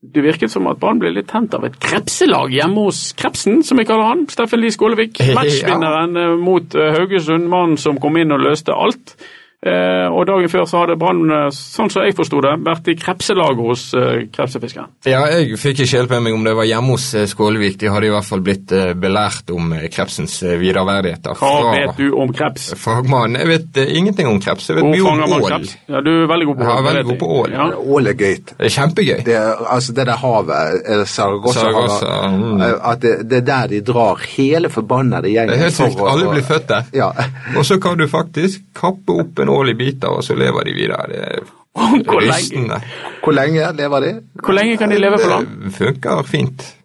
det 0.01 0.21
virket 0.23 0.51
som 0.51 0.67
at 0.71 0.79
Brann 0.79 0.99
ble 1.01 1.11
litt 1.11 1.27
tent 1.27 1.53
av 1.57 1.65
et 1.67 1.75
krepselag 1.83 2.53
hjemme 2.55 2.85
hos 2.87 3.01
Krepsen, 3.19 3.59
som 3.67 3.79
vi 3.81 3.83
kaller 3.87 4.07
han. 4.07 4.21
Steffen 4.31 4.61
Lie 4.61 4.71
Skålevik. 4.71 5.19
Matchvinneren 5.37 6.15
ja. 6.15 6.29
mot 6.39 6.75
eh, 6.75 6.93
Haugesund. 6.95 7.49
Mannen 7.51 7.75
som 7.81 7.99
kom 7.99 8.15
inn 8.21 8.31
og 8.31 8.45
løste 8.45 8.75
alt. 8.75 9.17
Eh, 9.59 10.07
og 10.15 10.23
dagen 10.23 10.47
før 10.47 10.63
så 10.71 10.79
hadde 10.85 10.95
Brann, 10.95 11.25
eh, 11.35 11.49
sånn 11.51 11.89
som 11.91 12.05
jeg 12.05 12.13
forsto 12.15 12.39
det, 12.45 12.53
vært 12.63 12.85
i 12.87 12.93
krepselaget 12.95 13.59
hos 13.59 13.81
eh, 13.99 14.21
krepsefiskeren. 14.31 14.87
Ja, 15.03 15.25
jeg 15.33 15.57
fikk 15.59 15.81
ikke 15.83 15.97
helt 15.99 16.13
med 16.13 16.21
meg 16.29 16.37
om 16.37 16.45
det 16.47 16.53
var 16.55 16.63
hjemme 16.69 16.93
hos 16.95 17.07
eh, 17.19 17.25
Skålevik. 17.27 17.75
De 17.81 17.89
hadde 17.91 18.07
i 18.07 18.13
hvert 18.13 18.23
fall 18.29 18.39
blitt 18.45 18.71
eh, 18.71 18.93
belært 18.95 19.51
om 19.51 19.73
eh, 19.75 19.89
krepsens 19.91 20.37
eh, 20.47 20.55
videreverdigheter. 20.61 21.35
Hva 21.41 21.73
vet 21.75 21.99
du 21.99 22.05
om 22.15 22.31
kreps? 22.31 22.69
Fagmann, 22.79 23.35
Jeg 23.35 23.49
vet 23.51 23.81
eh, 23.83 23.91
ingenting 23.99 24.29
om 24.31 24.39
kreps. 24.39 24.69
Jeg 24.71 24.79
vet 24.79 24.87
mye 24.93 25.11
om 25.11 25.35
ål. 25.41 25.67
Ja, 25.91 25.99
du 26.07 26.11
er 26.23 26.31
veldig 26.31 26.47
god 26.53 26.61
på 26.61 26.63
Ja, 26.63 26.71
ål. 26.71 26.79
det 26.79 26.87
veldig 26.93 27.05
god 27.11 27.19
på 27.25 27.29
ål. 27.41 27.57
Ja. 27.57 27.67
Ål 27.99 28.07
er 28.13 28.17
gøy. 28.23 28.39
Det 28.53 28.69
er 28.69 28.73
kjempegøy. 28.77 29.19
Det, 29.27 29.35
er- 29.41 29.65
altså 29.75 29.97
det 29.99 30.07
der 30.07 30.23
havet, 30.23 30.79
eh, 30.87 31.03
Saragossa-havet 31.17 31.97
Saragossa, 31.99 32.31
mm. 32.31 32.65
At 32.93 33.03
det, 33.03 33.13
det 33.27 33.41
er 33.43 33.45
der 33.51 33.67
de 33.75 33.83
drar 33.91 34.23
hele 34.37 34.71
forbannede 34.71 35.35
gjengen. 35.35 35.51
Det 35.51 35.59
er 35.59 35.67
helt 35.67 35.79
sykt. 35.81 35.99
Alle 36.15 36.31
blir 36.31 36.47
født 36.47 36.71
der. 36.71 36.89
Ja. 36.95 37.11
Og 37.59 37.67
så 37.67 37.75
kan 37.83 37.99
du 37.99 38.07
faktisk 38.07 38.63
kappe 38.79 39.19
opp 39.19 39.43
en 39.43 39.48
i 39.69 39.73
biter, 39.73 40.07
og 40.07 40.23
så 40.23 40.35
lever 40.35 40.63
de 40.69 40.73
videre. 40.73 41.05
Er 41.09 41.39
Hvor 41.75 42.21
lenge. 42.21 42.79
Hvor 43.23 43.33
lenge 43.35 43.67
lever 43.77 43.99
de? 44.05 44.13
hvor 44.43 44.53
lenge 44.53 44.77
kan 44.77 44.89
de 44.89 44.97
leve 44.97 45.17
på 45.21 45.29
land? 45.29 45.47
Det 45.65 45.73
funker 45.73 46.23
fint. 46.23 46.75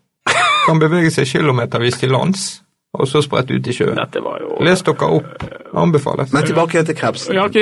Kan 0.67 0.79
bevege 0.81 1.11
seg 1.13 1.27
kilometervis 1.29 1.99
til 2.01 2.13
lands, 2.15 2.63
og 2.95 3.09
så 3.09 3.21
spredt 3.25 3.51
ut 3.51 3.67
i 3.67 3.73
sjøen. 3.75 3.97
Dette 3.99 4.23
var 4.25 4.39
jo 4.41 4.57
Les 4.65 4.83
dere 4.87 5.09
opp. 5.19 5.45
Anbefales. 5.75 6.33
Men 6.33 6.45
tilbake 6.47 6.85
til 6.87 6.95
krepsen. 6.97 7.35
Ja, 7.35 7.45
ok, 7.49 7.57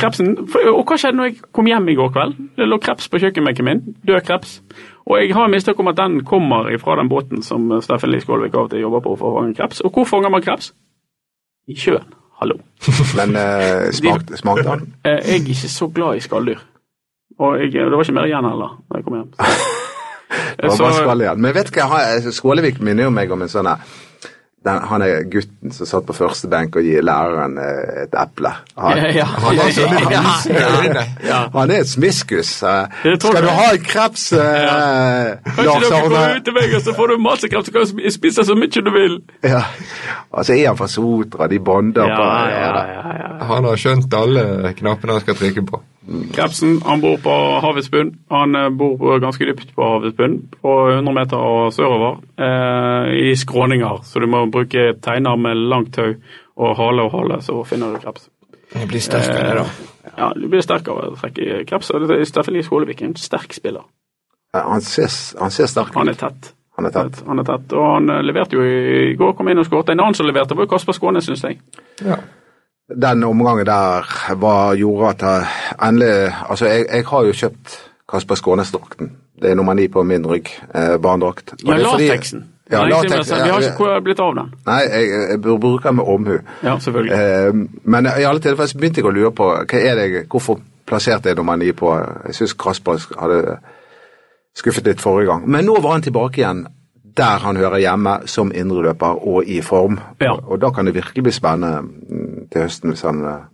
krepsen. 0.00 0.32
Og 0.72 0.82
hva 0.88 0.96
skjedde 0.98 1.16
når 1.20 1.28
jeg 1.28 1.36
kom 1.54 1.68
hjem 1.70 1.88
i 1.88 1.94
går 1.94 2.10
kveld? 2.16 2.34
Det 2.58 2.66
lå 2.66 2.78
kreps 2.82 3.06
på 3.08 3.20
kjøkkenbenken 3.22 3.64
min. 3.68 3.82
Død 4.08 4.24
kreps. 4.26 4.56
Og 5.06 5.20
jeg 5.22 5.32
har 5.36 5.48
mistanke 5.48 5.80
om 5.80 5.88
at 5.92 5.96
den 5.96 6.18
kommer 6.26 6.66
fra 6.82 6.96
den 6.98 7.08
båten 7.08 7.42
som 7.46 7.70
Steffen 7.84 8.10
Lie 8.10 8.20
Skålvik 8.24 8.56
av 8.58 8.66
og 8.66 8.72
til 8.74 8.82
jobber 8.82 9.04
på 9.06 9.14
for 9.20 9.30
å 9.30 9.38
fange 9.38 9.54
kreps. 9.56 9.80
Og 9.86 9.94
hvor 9.94 10.04
fanger 10.10 10.34
man 10.34 10.42
kreps? 10.44 10.72
I 11.70 11.78
sjøen. 11.78 12.10
Hallo. 12.40 12.54
Men 13.18 13.36
eh, 13.36 13.88
smakte, 13.98 14.36
smak, 14.38 14.60
han? 14.66 14.84
Eh, 15.04 15.18
Jeg 15.26 15.40
er 15.40 15.42
ikke 15.42 15.68
så 15.72 15.88
glad 15.94 16.16
i 16.20 16.20
skalldyr. 16.24 16.60
Og 17.38 17.58
jeg, 17.60 17.72
det 17.74 17.90
var 17.94 18.02
ikke 18.06 18.14
mer 18.18 18.26
igjen 18.30 18.46
heller 18.50 18.76
da 18.90 18.98
jeg 19.00 19.04
kom 19.06 19.18
hjem. 19.20 19.30
Det 20.58 20.66
var 20.68 20.74
Så, 20.76 20.82
bare 20.84 20.92
skall 20.98 21.22
igjen. 21.24 21.40
Men 21.40 21.54
vet 21.56 21.70
du 21.72 21.78
hva, 21.80 21.98
Skålevik 22.36 22.80
minner 22.84 23.06
jo 23.06 23.10
meg 23.14 23.30
om 23.32 23.42
en 23.46 23.48
sånn 23.48 23.68
her- 23.70 23.84
den, 24.64 24.78
Han 24.90 25.02
er 25.02 25.22
gutten 25.30 25.70
som 25.72 25.86
satt 25.86 26.06
på 26.08 26.12
første 26.16 26.48
benk 26.50 26.74
og 26.76 26.82
gir 26.84 27.02
læreren 27.06 27.54
eh, 27.62 28.02
et 28.04 28.14
eple. 28.18 28.50
Han, 28.76 28.98
Ja, 28.98 29.10
ja. 29.20 29.24
han 29.24 29.58
har 29.60 29.70
sånne 29.76 30.00
Ja, 30.10 30.22
ja, 30.82 31.04
ja. 31.28 31.38
Han 31.54 31.70
er 31.70 31.84
et 31.84 31.88
smiskus. 31.92 32.50
eh. 32.62 32.98
Skal 33.20 33.42
du 33.46 33.48
ha 33.54 33.68
en 33.76 33.84
kreps, 33.86 34.32
eh, 34.32 35.38
Kan 35.54 35.64
Lars 35.64 35.76
ikke 35.76 35.88
dere 35.88 36.00
Arne? 36.00 36.08
komme 36.08 36.36
ut 36.40 36.44
til 36.48 36.56
meg, 36.58 36.74
og 36.74 36.82
så 36.88 36.94
får 36.98 37.12
du 37.14 37.16
masse 37.22 37.48
kreps, 37.52 37.70
så 37.70 37.72
kan 37.78 37.86
du 37.86 38.10
spise 38.18 38.44
så 38.50 38.56
mye 38.58 38.82
du 38.88 38.90
vil? 38.94 39.18
Ja. 39.46 39.62
Altså 40.32 40.56
er 40.58 40.66
han 40.72 40.76
fra 40.80 40.88
Sotra, 40.90 41.46
de 41.48 41.58
bonder 41.60 42.08
Ja, 42.10 42.16
på 42.18 42.26
ja, 42.50 42.72
ja, 42.82 43.14
ja. 43.22 43.44
Han 43.52 43.64
har 43.70 43.76
skjønt 43.80 44.12
alle 44.18 44.74
knappene 44.76 45.12
han 45.16 45.22
skal 45.24 45.38
trykke 45.38 45.62
på. 45.70 45.80
Krepsen 46.32 46.78
han 46.86 47.02
bor 47.02 47.18
på 47.20 47.34
havets 47.60 47.90
bunn. 47.92 48.14
Han 48.32 48.56
eh, 48.56 48.70
bor 48.70 49.18
ganske 49.20 49.44
dypt 49.44 49.74
på 49.76 49.84
havets 49.84 50.16
bunn, 50.16 50.38
på 50.62 50.74
100 50.94 51.14
meter 51.14 51.36
og 51.36 51.72
sørover, 51.76 52.18
eh, 52.40 53.12
i 53.28 53.36
skråninger. 53.36 54.02
Så 54.08 54.22
du 54.22 54.26
må 54.30 54.46
bruke 54.50 54.94
teiner 55.04 55.36
med 55.36 55.60
langt 55.68 55.94
tau 55.98 56.14
og 56.58 56.74
hale 56.78 57.04
og 57.06 57.14
hale, 57.14 57.42
så 57.44 57.60
finner 57.68 57.92
du 57.94 58.02
kreps. 58.02 58.28
Du 58.72 58.84
blir 58.88 59.00
sterkere, 59.00 59.62
da. 59.62 59.66
Ja, 60.18 60.32
Du 60.34 60.48
blir 60.48 60.64
sterkere 60.64 61.06
av 61.06 61.14
å 61.14 61.20
trekke 61.20 61.64
kreps. 61.68 61.92
Steffen 62.28 62.56
Lie 62.56 62.66
Skålevik 62.66 63.02
er 63.02 63.10
en 63.12 63.16
sterk 63.16 63.54
spiller. 63.56 63.84
Han 64.56 64.80
ser, 64.80 65.12
han 65.40 65.52
ser 65.52 65.68
sterk 65.68 65.94
Han 65.94 66.08
er 66.08 66.16
tett. 66.16 66.52
Han 66.78 66.86
er 66.86 66.94
tett. 66.94 67.22
Han 67.26 67.38
er 67.38 67.44
tett, 67.44 67.72
Og 67.72 67.84
han 67.84 68.10
eh, 68.10 68.22
leverte 68.22 68.56
jo 68.56 68.64
i 68.64 69.14
går, 69.18 69.32
kom 69.36 69.48
inn 69.50 69.60
og 69.60 69.66
skåret. 69.66 69.92
En 69.92 70.00
annen 70.00 70.14
som 70.14 70.26
leverte, 70.28 70.56
var 70.56 70.68
jo 70.68 70.72
Kasper 70.72 70.96
Skåne, 70.96 71.22
syns 71.24 71.44
jeg. 71.44 71.58
Ja. 72.06 72.20
Den 72.88 73.24
omgangen 73.24 73.66
der 73.66 74.34
var, 74.34 74.74
gjorde 74.74 75.08
at 75.08 75.22
jeg 75.22 75.46
endelig 75.88 76.34
Altså, 76.48 76.66
jeg, 76.66 76.86
jeg 76.92 77.04
har 77.06 77.24
jo 77.24 77.32
kjøpt 77.32 77.80
Kasper 78.08 78.34
Skånes-drakten. 78.34 79.10
Det 79.42 79.50
er 79.50 79.54
nummer 79.54 79.74
ni 79.74 79.88
på 79.88 80.02
min 80.02 80.26
rygg. 80.26 80.48
Eh, 80.74 80.96
barnedrakt. 81.02 81.54
Ja, 81.66 81.76
lateksen. 81.76 82.46
Ja, 82.70 82.84
latex. 82.88 83.30
Vi 83.32 83.50
har 83.50 83.60
ikke 83.60 84.00
blitt 84.04 84.20
av 84.20 84.34
den. 84.36 84.54
Nei, 84.66 84.80
jeg, 84.80 85.10
jeg 85.30 85.40
bruker 85.42 85.88
den 85.88 85.96
med 85.96 86.08
omhu. 86.08 86.38
Ja, 86.62 86.78
selvfølgelig. 86.78 87.12
Eh, 87.12 87.54
men 87.84 88.08
i 88.08 88.24
alle 88.24 88.40
tilfeller 88.40 88.80
begynte 88.80 89.00
jeg 89.02 89.08
å 89.08 89.12
lure 89.12 89.32
på 89.36 89.50
hva 89.52 89.80
er 89.80 90.00
det, 90.00 90.24
hvorfor 90.32 90.60
plasserte 90.88 91.28
jeg 91.28 91.36
nummer 91.36 91.56
ni 91.60 91.72
på 91.76 91.92
Jeg 92.26 92.34
syns 92.40 92.56
Kasper 92.56 93.04
hadde 93.20 93.58
skuffet 94.56 94.88
litt 94.88 95.00
forrige 95.04 95.28
gang. 95.32 95.46
Men 95.48 95.68
nå 95.68 95.76
var 95.80 95.98
han 95.98 96.08
tilbake 96.08 96.40
igjen 96.40 96.66
der 97.18 97.42
han 97.42 97.56
hører 97.56 97.80
hjemme, 97.82 98.12
som 98.30 98.52
indreløper 98.54 99.24
og 99.26 99.48
i 99.50 99.60
form. 99.62 99.98
Ja. 100.20 100.36
Og, 100.38 100.60
da 100.62 100.70
kan 100.70 100.86
det 100.86 100.94
virkelig 100.94 101.24
bli 101.26 101.32
spennende 101.34 101.82
til 102.52 102.64
høsten 102.66 102.92
hvis 102.92 103.04
han 103.06 103.22
eh, 103.24 103.46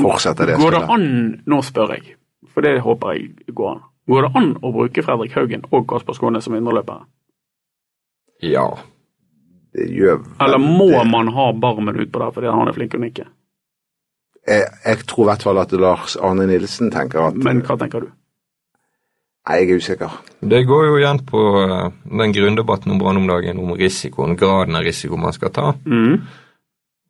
fortsetter 0.00 0.46
det. 0.50 0.58
Går 0.60 0.76
det 0.76 0.82
an, 0.96 1.06
nå 1.46 1.62
spør 1.66 1.94
jeg, 1.96 2.14
for 2.54 2.66
det 2.66 2.80
håper 2.84 3.16
jeg 3.16 3.54
går 3.54 3.72
an. 3.74 3.82
Går 4.10 4.26
det 4.26 4.30
an 4.40 4.52
å 4.64 4.72
bruke 4.74 5.02
Fredrik 5.06 5.34
Haugen 5.38 5.66
og 5.70 5.84
Kasper 5.90 6.16
Skåne 6.18 6.40
som 6.42 6.56
indreløpere? 6.58 7.04
ja. 8.42 8.68
Det 9.70 9.84
gjør 9.94 10.16
Eller 10.42 10.58
må 10.58 10.88
må 10.90 11.04
man 11.06 11.28
ha 11.30 11.52
Barmen 11.54 11.94
utpå 12.02 12.18
der 12.18 12.32
fordi 12.34 12.48
han 12.50 12.66
er 12.68 12.74
flink 12.74 12.94
og 12.98 13.04
nikke? 13.04 13.26
jeg, 14.48 14.64
jeg 14.84 14.98
tror 15.06 15.22
i 15.22 15.28
hvert 15.28 15.44
fall 15.46 15.60
at 15.62 15.72
Lars 15.78 16.16
Arne 16.16 16.46
Nilsen 16.50 16.90
tenker 16.90 17.28
at 17.28 17.36
Men 17.38 17.60
hva 17.62 17.76
tenker 17.78 18.02
du? 18.02 18.08
Nei, 19.46 19.60
jeg 19.60 19.70
er 19.70 19.78
usikker. 19.78 20.16
Det 20.42 20.64
går 20.66 20.84
jo 20.88 20.96
igjen 20.98 21.22
på 21.26 21.40
eh, 21.62 21.92
den 22.22 22.34
grunndebatten 22.34 22.92
om 22.92 22.98
Brann 22.98 23.16
om 23.22 23.28
dagen, 23.30 23.62
om 23.62 23.70
risikoen, 23.78 24.34
graden 24.36 24.74
av 24.76 24.82
risiko 24.84 25.16
man 25.16 25.32
skal 25.32 25.52
ta. 25.54 25.70
Mm. 25.86 26.18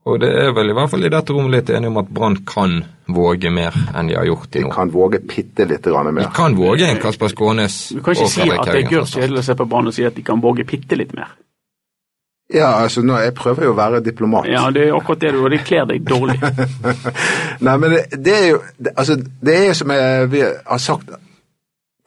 Og 0.09 0.17
det 0.23 0.31
er 0.33 0.55
vel 0.57 0.71
i 0.73 0.75
hvert 0.77 0.89
fall 0.89 1.05
i 1.05 1.11
dette 1.13 1.35
rommet 1.37 1.53
litt 1.53 1.71
enige 1.77 1.91
om 1.93 1.99
at 2.01 2.09
Brann 2.09 2.39
kan 2.49 2.79
våge 3.13 3.51
mer 3.53 3.75
enn 3.93 4.09
de 4.09 4.17
har 4.17 4.25
gjort 4.31 4.47
De 4.49 4.55
til 4.59 4.65
nå. 4.65 4.73
kan 4.73 4.89
våge 4.95 5.21
bitte 5.21 5.67
lite 5.69 5.93
grann 5.93 6.15
De 6.17 6.25
kan 6.35 6.57
våge 6.57 6.89
en 6.89 7.01
Kasper 7.03 7.29
Skånes 7.29 7.77
Du 7.93 8.01
kan 8.01 8.17
ikke 8.17 8.31
si 8.33 8.47
at 8.49 8.65
det 8.71 8.87
start. 8.87 9.13
kjedelig 9.19 9.43
å 9.43 9.47
se 9.51 9.57
på 9.61 9.67
Brann 9.69 9.91
og 9.93 9.95
si 9.95 10.07
at 10.09 10.17
de 10.17 10.25
kan 10.25 10.41
våge 10.41 10.65
bitte 10.65 10.97
litt 10.97 11.13
mer. 11.13 11.35
Ja, 12.51 12.81
altså, 12.83 13.03
nå, 13.07 13.15
jeg 13.23 13.35
prøver 13.39 13.69
jo 13.69 13.75
å 13.75 13.79
være 13.79 14.01
diplomat. 14.03 14.49
Ja, 14.51 14.65
det 14.75 14.89
er 14.89 14.97
akkurat 14.97 15.21
det 15.23 15.31
du 15.37 15.45
og 15.45 15.53
det 15.53 15.61
kler 15.69 15.85
deg 15.87 16.03
dårlig. 16.03 16.35
Nei, 17.67 17.77
men 17.79 17.93
det, 17.95 18.01
det 18.25 18.35
er 18.35 18.47
jo 18.49 18.59
det, 18.75 18.95
Altså, 18.97 19.17
det 19.21 19.55
er 19.55 19.67
jo 19.69 19.77
som 19.79 19.93
jeg, 19.95 20.31
vi 20.33 20.41
har 20.49 20.83
sagt 20.83 21.13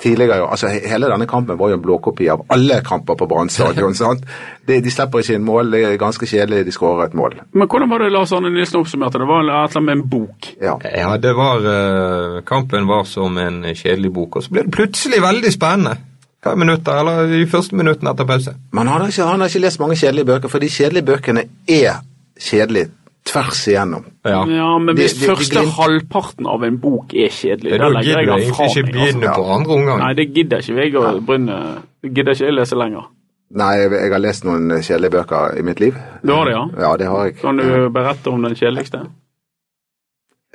tidligere 0.02 0.50
altså 0.50 0.68
Hele 0.68 1.10
denne 1.12 1.28
kampen 1.30 1.58
var 1.60 1.72
jo 1.72 1.78
en 1.78 1.84
blåkopi 1.84 2.28
av 2.32 2.46
alle 2.54 2.82
kamper 2.86 3.18
på 3.20 3.28
Brann 3.30 3.50
stadion. 3.50 3.94
De, 4.68 4.78
de 4.80 4.92
slipper 4.92 5.20
ikke 5.20 5.36
inn 5.36 5.44
mål, 5.44 5.74
det 5.74 5.82
er 5.84 5.98
ganske 6.00 6.28
kjedelig, 6.28 6.62
de 6.64 6.72
skårer 6.72 7.10
et 7.10 7.16
mål. 7.20 7.34
Men 7.52 7.68
hvordan 7.68 7.90
var 7.92 8.00
det 8.00 8.14
Lars 8.14 8.32
Arne 8.32 8.48
Nilsen 8.54 8.80
oppsummerte? 8.80 9.20
Det 9.20 9.28
var 9.28 9.42
et 9.42 9.44
eller 9.44 9.58
annet 9.60 9.84
med 9.84 9.98
en 9.98 10.04
bok. 10.14 10.48
Ja. 10.62 10.78
Ja, 10.88 11.18
det 11.20 11.34
var 11.36 11.68
eh, 11.68 12.38
Kampen 12.48 12.88
var 12.88 13.04
som 13.04 13.36
en 13.44 13.60
kjedelig 13.76 14.14
bok, 14.16 14.38
og 14.40 14.46
så 14.46 14.56
ble 14.56 14.64
det 14.64 14.72
plutselig 14.72 15.20
veldig 15.20 15.52
spennende. 15.52 15.98
Hver 16.44 16.56
minutter, 16.60 16.96
eller 17.00 17.28
de 17.28 17.44
første 17.52 17.76
minuttene 17.76 18.16
etter 18.16 18.28
pause. 18.28 18.56
Men 18.72 18.88
han 18.88 19.04
har, 19.04 19.12
ikke, 19.12 19.28
han 19.28 19.44
har 19.44 19.52
ikke 19.52 19.66
lest 19.66 19.84
mange 19.84 20.00
kjedelige 20.00 20.32
bøker, 20.32 20.52
for 20.52 20.64
de 20.64 20.72
kjedelige 20.72 21.10
bøkene 21.12 21.44
er 21.68 22.00
kjedelige 22.40 22.92
tvers 23.26 23.68
igjennom. 23.68 24.06
Ja. 24.26 24.44
Ja, 24.48 24.78
men 24.80 24.96
hvis 24.98 25.14
de- 25.14 25.20
de 25.26 25.30
første 25.32 25.60
de 25.60 25.68
halvparten 25.72 26.48
av 26.48 26.64
en 26.64 26.78
bok 26.80 27.14
er 27.14 27.30
kjedelig, 27.30 27.72
Da 27.72 27.78
da 27.78 27.90
legger 27.90 28.04
gidder 28.04 28.20
jeg 28.20 28.28
den 28.28 28.50
ikke 28.50 28.84
meg. 28.84 28.94
begynne 28.94 29.28
Altså. 29.30 29.42
på 29.44 29.50
andre 29.56 29.72
omgang. 29.74 30.00
Nei, 30.00 30.14
det 30.14 30.34
gidder 30.36 30.58
ikke 30.58 30.76
jeg 30.84 30.94
å 30.94 31.26
brynne. 31.26 31.58
Gidder 32.04 32.32
ikke 32.34 32.46
jeg 32.46 32.54
lese 32.54 32.76
lenger. 32.76 33.10
Nei, 33.56 33.74
jeg, 33.78 33.92
jeg 33.92 34.12
har 34.12 34.20
lest 34.20 34.44
noen 34.46 34.70
kjedelige 34.82 35.12
bøker 35.12 35.58
i 35.60 35.62
mitt 35.62 35.80
liv. 35.80 35.94
Du 36.26 36.34
har 36.34 36.46
det, 36.46 36.54
ja? 36.54 36.66
Ja, 36.90 36.98
det 36.98 37.08
har 37.08 37.24
jeg. 37.26 37.36
Kan 37.38 37.58
du 37.58 37.90
berette 37.90 38.28
om 38.28 38.42
den 38.42 38.56
kjedeligste? 38.56 39.00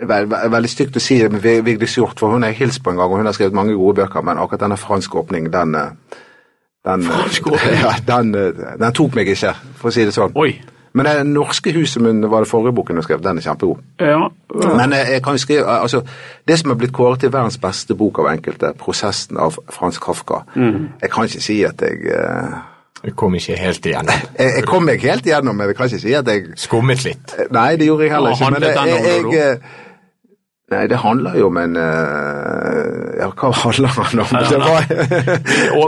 Vel, 0.00 0.26
ve- 0.30 0.48
veldig 0.50 0.68
stygt 0.70 0.96
å 0.96 1.00
si 1.00 1.18
det 1.18 1.32
med 1.32 1.40
Vi- 1.42 1.60
Vigdis 1.60 1.94
Hjorth, 1.96 2.18
for 2.20 2.30
hun 2.30 2.42
har 2.42 2.50
jeg 2.50 2.58
hilst 2.58 2.82
på 2.84 2.90
en 2.90 2.96
gang, 2.96 3.10
og 3.10 3.16
hun 3.16 3.26
har 3.26 3.32
skrevet 3.32 3.52
mange 3.54 3.74
gode 3.74 3.96
bøker, 3.96 4.22
men 4.22 4.36
akkurat 4.38 4.60
denne 4.60 4.76
fransk 4.76 5.14
åpning, 5.14 5.50
den 5.52 5.74
eh, 5.74 5.90
den, 6.84 7.00
eh, 7.00 7.06
Fransk 7.06 7.46
åpning? 7.46 7.80
ja, 7.82 7.92
den, 8.16 8.34
eh, 8.34 8.76
den 8.78 8.92
tok 8.92 9.14
meg 9.14 9.26
ikke, 9.28 9.54
for 9.74 9.88
å 9.88 9.92
si 9.92 10.04
det 10.04 10.14
sånn. 10.14 10.32
Oi. 10.36 10.60
Men 10.92 11.06
det 11.06 11.26
norske 11.26 11.72
huset 11.76 12.02
min 12.02 12.22
var 12.30 12.44
det 12.44 12.50
forrige 12.50 12.74
boken 12.76 12.96
jeg 13.00 13.06
skrev, 13.06 13.20
den 13.24 13.40
er 13.40 13.44
kjempegod. 13.44 13.82
Ja. 14.00 14.28
Men 14.54 14.92
jeg, 14.96 15.06
jeg 15.12 15.22
kan 15.24 15.36
jo 15.36 15.42
skrive, 15.42 15.66
altså, 15.66 16.02
det 16.48 16.58
som 16.58 16.72
er 16.72 16.80
blitt 16.80 16.94
kåret 16.96 17.20
til 17.20 17.32
verdens 17.32 17.58
beste 17.60 17.94
bok 17.94 18.18
av 18.22 18.30
enkelte, 18.32 18.72
'Prosessen' 18.78 19.38
av 19.38 19.58
Frans 19.70 19.98
Kafka, 19.98 20.42
jeg 21.02 21.10
kan 21.10 21.28
ikke 21.28 21.42
si 21.44 21.62
at 21.64 21.82
jeg 21.82 22.12
eh, 22.14 22.58
Det 23.04 23.16
kom 23.16 23.34
ikke 23.34 23.56
helt 23.56 23.86
igjennom. 23.86 24.14
jeg, 24.38 24.52
jeg 24.56 24.64
kom 24.66 24.82
meg 24.82 25.00
helt 25.00 25.26
igjennom, 25.26 25.56
men 25.56 25.68
jeg 25.70 25.76
kan 25.76 25.86
ikke 25.86 26.00
si 26.02 26.14
at 26.18 26.26
jeg 26.26 26.56
Skummet 26.56 27.04
litt. 27.04 27.36
Nei, 27.50 27.76
det 27.76 27.86
gjorde 27.86 28.04
jeg 28.04 28.12
heller 28.12 28.34
ikke. 28.34 28.50
Men 28.50 28.62
jeg, 28.62 28.74
det, 28.74 28.88
jeg, 29.06 29.34
jeg, 29.34 29.58
Nei, 30.68 30.82
det 30.86 30.96
handler 31.00 31.32
jo 31.40 31.46
om 31.48 31.56
en 31.56 31.76
eh, 31.80 33.22
Ja, 33.22 33.30
hva 33.32 33.48
handler 33.56 33.88
han 33.96 34.20
om? 34.20 34.26
Det 34.50 34.58
var, 34.60 34.84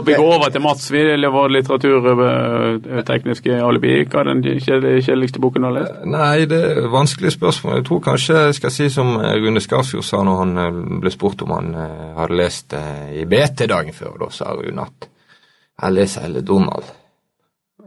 vi 0.07 0.15
går 0.17 0.31
over 0.39 0.49
til 0.55 0.63
Mats. 0.65 0.87
Vi 0.93 1.03
vår 1.35 1.49
litteraturtekniske 1.53 3.59
alibi. 3.61 3.93
Hva 4.09 4.21
er 4.23 4.27
den 4.31 4.41
kjedelig- 4.65 5.05
kjedeligste 5.05 5.39
boken 5.45 5.63
du 5.63 5.67
har 5.69 5.77
lest? 5.77 5.93
Nei, 6.09 6.39
det 6.49 6.61
er 6.71 6.89
vanskelige 6.93 7.31
spørsmål. 7.37 7.75
Jeg 7.77 7.85
tror 7.91 8.01
kanskje 8.09 8.35
jeg 8.47 8.55
skal 8.57 8.71
si 8.79 8.87
som 8.95 9.09
Rune 9.21 9.61
Skarsfjord 9.61 10.05
sa 10.09 10.19
når 10.25 10.37
han 10.45 10.53
eh, 10.65 10.73
ble 11.05 11.11
spurt 11.13 11.43
om 11.45 11.51
han 11.59 11.69
eh, 11.77 12.09
hadde 12.17 12.41
lest 12.41 12.73
eh, 12.79 13.09
i 13.21 13.23
BT 13.29 13.59
dagen 13.71 13.93
før. 13.97 14.13
Da 14.25 14.29
sa 14.33 14.45
Rune 14.57 14.81
at 14.89 14.99
jeg 15.81 15.93
leser 15.97 16.21
hele 16.25 16.41
Donald. 16.41 16.85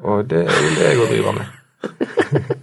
Og 0.03 0.17
det 0.29 0.43
er 0.45 0.61
jo 0.61 0.69
det 0.77 0.85
jeg 0.91 0.97
driver 1.09 1.33
med. 1.41 1.47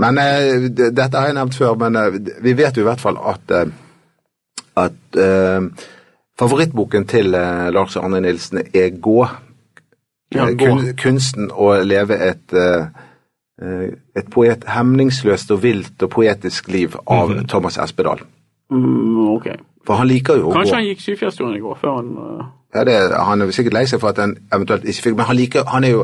Men 0.00 0.18
eh, 0.18 0.68
dette 0.92 1.16
har 1.16 1.26
jeg 1.30 1.36
nevnt 1.38 1.56
før, 1.56 1.74
men 1.80 1.96
eh, 1.96 2.18
vi 2.44 2.52
vet 2.58 2.76
jo 2.76 2.82
i 2.84 2.88
hvert 2.88 3.00
fall 3.00 3.16
at, 3.30 3.50
eh, 3.50 3.70
at 4.76 5.16
eh, 5.18 5.68
favorittboken 6.38 7.06
til 7.10 7.34
eh, 7.34 7.68
Lars 7.74 7.96
Arne 7.96 8.20
Nilsen 8.20 8.60
er 8.74 8.90
Gå. 9.00 9.20
Ja, 10.34 10.44
Eh, 10.48 10.54
Gå. 10.60 10.66
kun, 10.66 10.90
kunsten 11.00 11.48
å 11.50 11.70
leve 11.88 12.18
et, 12.20 12.52
et 13.58 14.28
poet, 14.30 14.64
hemningsløst 14.68 15.50
og 15.56 15.62
vilt 15.62 16.02
og 16.04 16.10
poetisk 16.12 16.68
liv 16.70 16.94
av 17.10 17.32
Thomas 17.48 17.78
Espedal. 17.82 18.20
Mm, 18.70 19.30
okay. 19.38 19.56
For 19.88 19.96
han 19.96 20.06
liker 20.10 20.36
jo 20.36 20.50
å 20.50 20.52
Kanskje 20.52 20.74
gå. 20.74 20.76
han 20.76 20.84
gikk 20.90 21.00
Syfjellsturen 21.00 21.56
i 21.56 21.62
går, 21.64 21.78
før 21.80 21.94
han 21.96 22.10
Ja, 22.76 22.82
det, 22.84 22.96
han 23.16 23.40
er 23.40 23.50
sikkert 23.56 23.72
lei 23.78 23.86
seg 23.88 24.02
for 24.02 24.12
at 24.12 24.18
han 24.20 24.34
eventuelt 24.52 24.84
ikke 24.84 25.06
fikk 25.06 25.14
Men 25.16 25.24
han 25.30 25.38
liker, 25.38 25.64
han 25.72 25.84
er 25.88 25.94
jo 25.94 26.02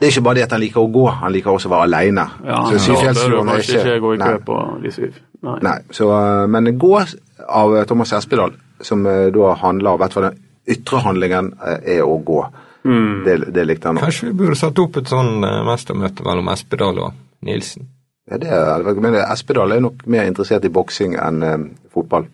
det 0.00 0.06
er 0.06 0.14
ikke 0.14 0.24
bare 0.24 0.40
det 0.40 0.46
at 0.46 0.54
han 0.56 0.62
liker 0.62 0.80
å 0.80 0.90
gå, 0.92 1.04
han 1.20 1.34
liker 1.34 1.52
også 1.52 1.68
å 1.68 1.74
være 1.74 1.88
alene. 1.90 2.24
Ja, 2.46 2.62
så 2.72 2.96
bør 2.96 3.10
er 3.10 3.50
kanskje 3.50 3.80
ikke 3.82 3.98
gå 4.00 4.14
i 4.14 4.20
kø 4.22 4.30
nei. 4.30 4.38
på 4.46 4.56
de. 4.80 5.10
Nei. 5.44 5.58
Nei, 5.64 5.76
så, 5.96 6.08
uh, 6.08 6.46
men 6.48 6.72
gå 6.80 6.94
av 7.00 7.74
uh, 7.76 7.84
Thomas 7.88 8.14
Espedal, 8.16 8.56
som 8.80 9.04
uh, 9.04 9.28
da 9.32 9.54
handler 9.60 9.96
i 9.96 10.02
hvert 10.02 10.16
fall 10.16 10.28
den 10.30 10.40
ytre 10.70 11.04
handlingen, 11.04 11.54
er 11.60 12.02
å 12.04 12.18
gå. 12.24 12.40
Mm. 12.84 13.24
Det, 13.24 13.36
det 13.52 13.64
likte 13.68 13.90
han 13.90 13.98
òg. 13.98 14.06
Kanskje 14.08 14.30
vi 14.30 14.36
burde 14.40 14.56
satt 14.58 14.78
opp 14.80 14.96
et 15.00 15.10
sånn 15.10 15.44
eh, 15.44 15.60
mestermøte 15.66 16.24
mellom 16.24 16.48
Espedal 16.52 17.00
og 17.04 17.18
Nilsen. 17.44 17.88
Ja, 18.30 18.38
det 18.40 18.48
er- 18.48 19.00
men 19.02 19.16
Espedal 19.20 19.72
er 19.72 19.80
nok 19.84 20.06
mer 20.06 20.28
interessert 20.28 20.64
i 20.64 20.72
boksing 20.72 21.16
enn 21.20 21.42
eh, 21.42 21.58
fotball. 21.92 22.28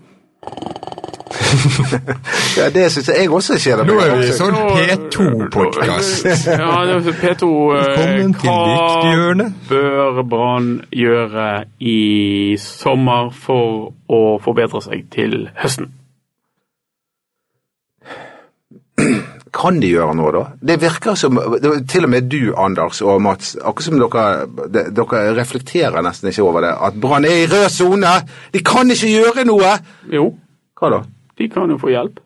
Ja, 2.59 2.69
det 2.75 2.87
syns 2.93 3.09
jeg 3.11 3.31
også 3.31 3.59
skjer. 3.61 3.83
Nå 3.87 3.97
er 4.03 4.15
vi 4.21 4.33
sånn 4.35 4.57
P2-podkast. 4.57 6.27
Ja, 6.51 6.71
er 6.85 7.05
P2 7.21 7.51
øh, 7.51 7.77
Velkommen 7.77 8.35
til 8.41 8.51
Hva 8.51 9.43
bør 9.69 10.23
Brann 10.31 10.73
gjøre 10.95 11.51
i 11.81 12.57
sommer 12.61 13.31
for 13.35 13.93
å 14.09 14.23
forbedre 14.43 14.83
seg 14.85 15.07
til 15.15 15.47
høsten? 15.61 15.93
Kan 19.57 19.81
de 19.81 19.89
gjøre 19.89 20.15
noe, 20.19 20.31
da? 20.35 20.45
Det 20.69 20.77
virker 20.83 21.17
som 21.17 21.39
Til 21.89 22.07
og 22.07 22.11
med 22.13 22.29
du, 22.33 22.53
Anders 22.61 23.01
og 23.05 23.21
Mats, 23.25 23.55
akkurat 23.57 23.87
som 23.87 23.99
dere, 24.01 24.89
dere 24.93 25.23
reflekterer 25.37 26.05
nesten 26.05 26.29
ikke 26.31 26.45
over 26.45 26.65
det. 26.67 26.73
At 26.89 26.97
Brann 27.01 27.29
er 27.29 27.45
i 27.45 27.51
rød 27.51 27.69
sone! 27.73 28.17
De 28.53 28.65
kan 28.65 28.91
ikke 28.93 29.13
gjøre 29.13 29.47
noe! 29.49 29.77
Jo, 30.13 30.31
Hva 30.77 30.93
da? 30.93 31.05
De 31.39 31.49
kan 31.53 31.71
jo 31.71 31.79
få 31.79 31.93
hjelp. 31.93 32.23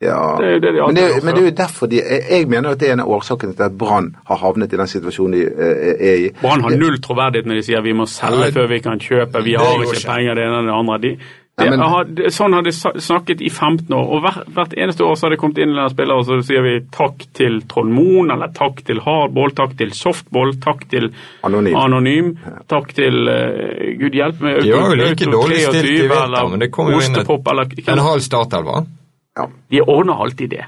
Ja. 0.00 0.38
Det 0.40 0.62
det 0.62 0.72
de 0.72 0.86
men, 0.86 0.96
det, 0.96 1.24
men 1.24 1.34
det 1.34 1.40
er 1.42 1.44
jo 1.50 1.56
derfor 1.56 1.86
de 1.86 2.00
Jeg, 2.30 2.48
mener 2.48 2.70
at 2.70 2.80
det 2.80 2.88
er 2.88 2.92
en 2.92 3.02
av 3.04 3.10
årsakene 3.12 3.52
til 3.52 3.66
at 3.66 3.74
Brann 3.78 4.14
har 4.26 4.38
havnet 4.40 4.72
i 4.72 4.76
den 4.76 4.88
situasjonen 4.88 5.34
de 5.36 5.42
eh, 5.44 6.08
er 6.10 6.14
i. 6.14 6.30
Brann 6.40 6.64
har 6.64 6.72
null 6.72 6.96
troverdighet 7.04 7.46
når 7.46 7.60
de 7.60 7.64
sier 7.66 7.84
vi 7.84 7.92
må 7.92 8.06
selge 8.08 8.48
før 8.56 8.70
vi 8.70 8.78
kan 8.80 9.00
kjøpe. 9.00 9.42
Vi 9.44 9.58
har 9.60 9.84
ikke. 9.84 10.00
penger, 10.06 10.34
det 10.34 10.46
ene 10.46 10.62
eller 10.62 10.72
det 10.72 10.78
andre. 10.78 10.98
De, 11.04 11.12
Det, 11.60 11.70
men- 11.70 11.80
har, 11.80 12.04
sånn 12.34 12.54
har 12.56 12.62
de 12.62 12.72
snakket 12.72 13.40
i 13.40 13.50
15 13.50 13.92
år. 13.94 14.06
og 14.16 14.22
hvert, 14.24 14.46
Hvert 14.54 14.74
eneste 14.76 15.04
år 15.04 15.14
så 15.16 15.26
har 15.26 15.30
det 15.34 15.38
kommet 15.42 15.58
inn 15.58 15.76
en 15.78 15.90
spiller, 15.92 16.14
og 16.14 16.24
så 16.26 16.40
sier 16.46 16.62
vi 16.62 16.74
takk 16.90 17.26
til 17.36 17.60
Trond 17.68 17.92
Moen, 17.92 18.30
eller 18.30 18.48
takk 18.56 18.82
til 18.84 19.00
hardball, 19.04 19.50
takk 19.56 19.76
til 19.78 19.92
softball, 19.92 20.54
takk 20.60 20.88
til 20.90 21.10
Anonym. 21.44 21.76
anonym 21.76 22.32
takk 22.68 22.92
til 22.94 23.28
uh, 23.28 23.94
Gud 24.00 24.12
hjelpe 24.18 24.40
meg, 24.42 24.62
De 24.62 24.72
var 24.72 24.96
jo 24.96 25.00
like 25.04 25.30
dårlig 25.30 25.60
stilt 25.60 25.76
i 25.84 25.86
23, 25.86 26.08
vinter, 26.08 26.48
men 26.50 26.58
det 26.58 26.70
kom 26.72 26.90
jo 26.90 26.98
inn 27.00 27.16
et- 27.20 27.88
En 27.88 27.98
halv 27.98 28.20
startelver. 28.20 28.86
Ja. 29.36 29.46
De 29.70 29.80
ordner 29.80 30.14
alltid 30.20 30.50
det. 30.50 30.64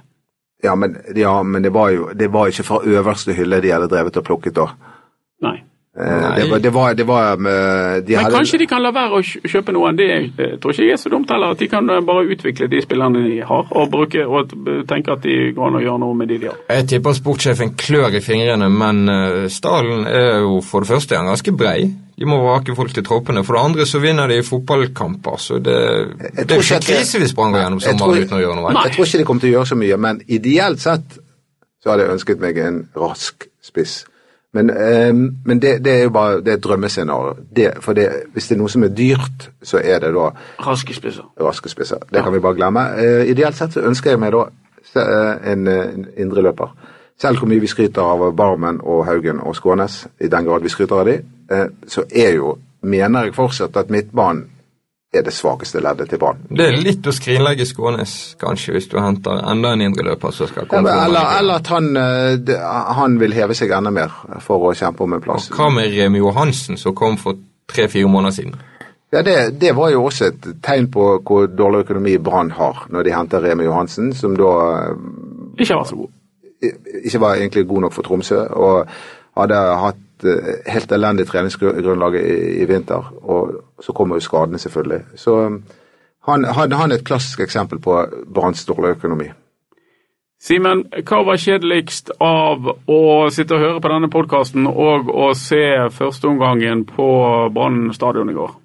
Ja, 0.62 0.74
men, 0.76 0.96
ja, 1.16 1.42
men 1.42 1.62
det 1.62 1.72
var 1.74 1.90
jo 1.90 2.12
det 2.14 2.30
var 2.30 2.46
ikke 2.46 2.62
fra 2.64 2.78
øverste 2.86 3.34
hylle 3.34 3.60
de 3.60 3.70
hadde 3.74 3.88
drevet 3.90 4.16
og 4.16 4.24
plukket 4.24 4.54
da. 4.54 4.68
Nei. 5.42 5.62
Eh. 6.00 6.36
Det 6.36 6.50
var, 6.50 6.58
det 6.58 6.70
var, 6.70 6.94
det 6.94 7.04
var 7.04 7.36
med, 7.36 8.04
de 8.04 8.14
Men 8.14 8.24
hadde, 8.24 8.36
kanskje 8.36 8.58
de 8.58 8.66
kan 8.66 8.80
la 8.80 8.94
være 8.96 9.18
å 9.18 9.20
kjøpe 9.22 9.74
noen. 9.76 9.96
Det 9.98 10.06
eh, 10.08 10.54
tror 10.60 10.72
ikke 10.72 10.86
jeg 10.86 10.94
er 10.96 11.00
så 11.02 11.10
dumt 11.12 11.28
heller. 11.30 11.52
At 11.52 11.60
de 11.60 11.68
kan 11.68 11.90
eh, 11.92 12.00
bare 12.06 12.24
utvikle 12.32 12.68
de 12.72 12.80
spillerne 12.80 13.24
de 13.26 13.40
har, 13.44 13.66
og, 13.68 13.90
bruke, 13.92 14.22
og 14.24 14.54
eh, 14.56 14.78
tenke 14.88 15.12
at 15.12 15.26
de 15.26 15.50
går 15.52 15.68
an 15.68 15.76
å 15.76 15.82
gjøre 15.84 16.00
noe 16.00 16.16
med 16.16 16.32
de 16.32 16.38
de 16.40 16.48
har. 16.48 16.62
Jeg 16.72 16.86
tipper 16.94 17.18
sportssjefen 17.18 17.74
klør 17.76 18.16
i 18.16 18.22
fingrene, 18.24 18.70
men 18.72 19.02
eh, 19.12 19.50
stallen 19.52 20.06
er 20.08 20.46
jo 20.46 20.62
for 20.64 20.86
det 20.86 20.94
første 20.94 21.20
ganske 21.28 21.54
brei. 21.60 21.82
De 22.16 22.28
må 22.28 22.38
vrake 22.40 22.76
folk 22.78 22.94
til 22.96 23.04
troppene. 23.04 23.42
For 23.44 23.58
det 23.58 23.64
andre 23.66 23.86
så 23.88 24.00
vinner 24.00 24.32
de 24.32 24.38
fotballkamper, 24.46 25.36
så 25.42 25.58
det, 25.60 25.76
det 26.38 26.46
er 26.46 26.56
ikke 26.56 26.78
ikke 26.78 26.86
krise 26.86 27.20
hvis 27.20 27.36
Brann 27.36 27.52
går 27.52 27.66
gjennom 27.66 27.82
Jeg 27.84 27.98
sommeren 27.98 28.24
uten 28.24 28.38
å 28.38 28.40
gjøre 28.40 28.56
noe. 28.62 28.72
Nei. 28.72 28.86
Jeg 28.88 28.96
tror 28.96 29.10
ikke 29.10 29.20
de 29.20 29.28
kommer 29.28 29.44
til 29.44 29.52
å 29.52 29.54
gjøre 29.58 29.72
så 29.74 29.78
mye, 29.82 30.00
men 30.06 30.22
ideelt 30.40 30.80
sett 30.80 31.20
så 31.82 31.92
hadde 31.92 32.06
jeg 32.06 32.16
ønsket 32.16 32.40
meg 32.40 32.62
en 32.62 32.80
rask 32.96 33.48
spiss. 33.60 33.98
Men, 34.52 34.70
um, 34.70 35.36
men 35.44 35.62
det, 35.62 35.84
det 35.84 35.92
er 35.92 36.02
jo 36.02 36.10
bare 36.12 36.40
det 36.44 36.52
er 36.52 36.58
et 36.58 36.64
drømmescenario. 36.64 37.36
Det, 37.56 37.70
for 37.80 37.96
det, 37.96 38.08
hvis 38.32 38.48
det 38.48 38.56
er 38.56 38.60
noe 38.60 38.72
som 38.72 38.84
er 38.84 38.92
dyrt, 38.92 39.46
så 39.64 39.80
er 39.80 40.02
det 40.04 40.10
da 40.12 40.26
Raske 40.66 40.94
spisser. 40.94 41.24
raske 41.40 41.72
spisser. 41.72 42.02
Det 42.12 42.22
kan 42.22 42.34
vi 42.34 42.40
bare 42.44 42.58
glemme. 42.60 42.82
Uh, 42.98 43.22
ideelt 43.30 43.56
sett 43.56 43.72
så 43.72 43.84
ønsker 43.88 44.12
jeg 44.12 44.20
meg 44.20 44.34
da 44.34 44.44
eh, 44.96 45.52
en, 45.52 45.68
eh, 45.68 45.94
en 45.94 46.06
indreløper. 46.16 46.74
Selv 47.20 47.38
hvor 47.38 47.48
mye 47.48 47.62
vi 47.62 47.70
skryter 47.70 48.02
av 48.02 48.26
Barmen 48.36 48.80
og 48.82 49.06
Haugen 49.06 49.40
og 49.40 49.56
Skånes, 49.56 50.06
i 50.20 50.28
den 50.28 50.44
grad 50.44 50.62
vi 50.62 50.72
skryter 50.72 51.00
av 51.00 51.08
de, 51.08 51.18
uh, 51.52 51.66
så 51.88 52.04
er 52.10 52.34
jo, 52.36 52.56
mener 52.82 53.28
jeg 53.28 53.36
fortsatt 53.38 53.76
at 53.76 53.90
midtbanen 53.90 54.50
er 55.12 55.22
det 55.26 55.32
svakeste 55.36 55.80
leddet 55.84 56.08
til 56.08 56.18
Brann. 56.22 56.38
Det 56.48 56.64
er 56.70 56.78
litt 56.80 57.04
å 57.04 57.12
skrinlegge 57.12 57.66
Skånes, 57.68 58.12
kanskje, 58.40 58.72
hvis 58.78 58.88
du 58.88 58.96
henter 58.96 59.42
enda 59.50 59.74
en 59.76 59.84
indreløper 59.84 60.32
som 60.32 60.48
skal 60.48 60.64
komme 60.70 60.88
Ja, 60.88 61.04
eller, 61.04 61.34
eller 61.38 61.60
at 61.60 61.68
han, 61.68 61.90
eh, 62.00 62.52
han 62.96 63.18
vil 63.20 63.34
heve 63.36 63.56
seg 63.58 63.74
enda 63.76 63.92
mer 63.92 64.14
for 64.40 64.70
å 64.70 64.72
kjempe 64.76 65.04
om 65.04 65.12
en 65.18 65.24
plass. 65.24 65.50
Og 65.52 65.58
Hva 65.60 65.68
med 65.74 65.92
Remi 65.92 66.22
Johansen, 66.22 66.80
som 66.80 66.96
kom 66.96 67.18
for 67.20 67.36
tre-fire 67.68 68.08
måneder 68.08 68.38
siden? 68.38 68.56
Ja, 69.12 69.20
det, 69.22 69.36
det 69.60 69.74
var 69.76 69.90
jo 69.92 70.06
også 70.08 70.30
et 70.30 70.46
tegn 70.64 70.88
på 70.92 71.10
hvor 71.20 71.44
dårlig 71.52 71.84
økonomi 71.84 72.16
Brann 72.16 72.54
har, 72.56 72.86
når 72.88 73.04
de 73.04 73.12
henter 73.12 73.44
Remi 73.44 73.68
Johansen, 73.68 74.14
som 74.16 74.32
da 74.40 74.52
eh, 74.78 75.08
Ikke 75.60 75.76
var 75.76 75.84
så 75.90 76.00
god. 76.00 76.08
ikke 77.04 77.20
var 77.20 77.34
egentlig 77.36 77.66
god 77.68 77.84
nok 77.84 77.92
for 77.92 78.02
Tromsø, 78.08 78.46
og 78.48 78.88
hadde 79.36 79.60
hatt 79.82 80.26
eh, 80.28 80.72
helt 80.72 80.92
elendig 80.92 81.26
treningsgrunnlag 81.28 82.16
i, 82.20 82.62
i 82.62 82.66
vinter. 82.68 83.12
Og 83.22 83.82
så 83.82 83.94
kommer 83.96 84.18
jo 84.18 84.26
skadene, 84.26 84.58
selvfølgelig. 84.58 85.02
Så 85.16 85.36
um, 85.46 85.62
han, 86.28 86.44
er 86.44 86.94
et 86.94 87.06
klassisk 87.06 87.40
eksempel 87.40 87.80
på 87.82 87.98
Branns 88.34 88.64
dårlige 88.66 88.98
økonomi. 88.98 89.30
Simen, 90.42 90.88
hva 91.06 91.20
var 91.22 91.38
kjedeligst 91.38 92.10
av 92.18 92.66
å 92.90 93.02
sitte 93.30 93.54
og 93.54 93.62
høre 93.62 93.82
på 93.82 93.90
denne 93.92 94.10
podkasten 94.10 94.66
og 94.66 95.12
å 95.14 95.28
se 95.38 95.62
førsteomgangen 95.94 96.82
på 96.88 97.06
Brann 97.54 97.92
stadion 97.94 98.30
i 98.32 98.34
går? 98.34 98.56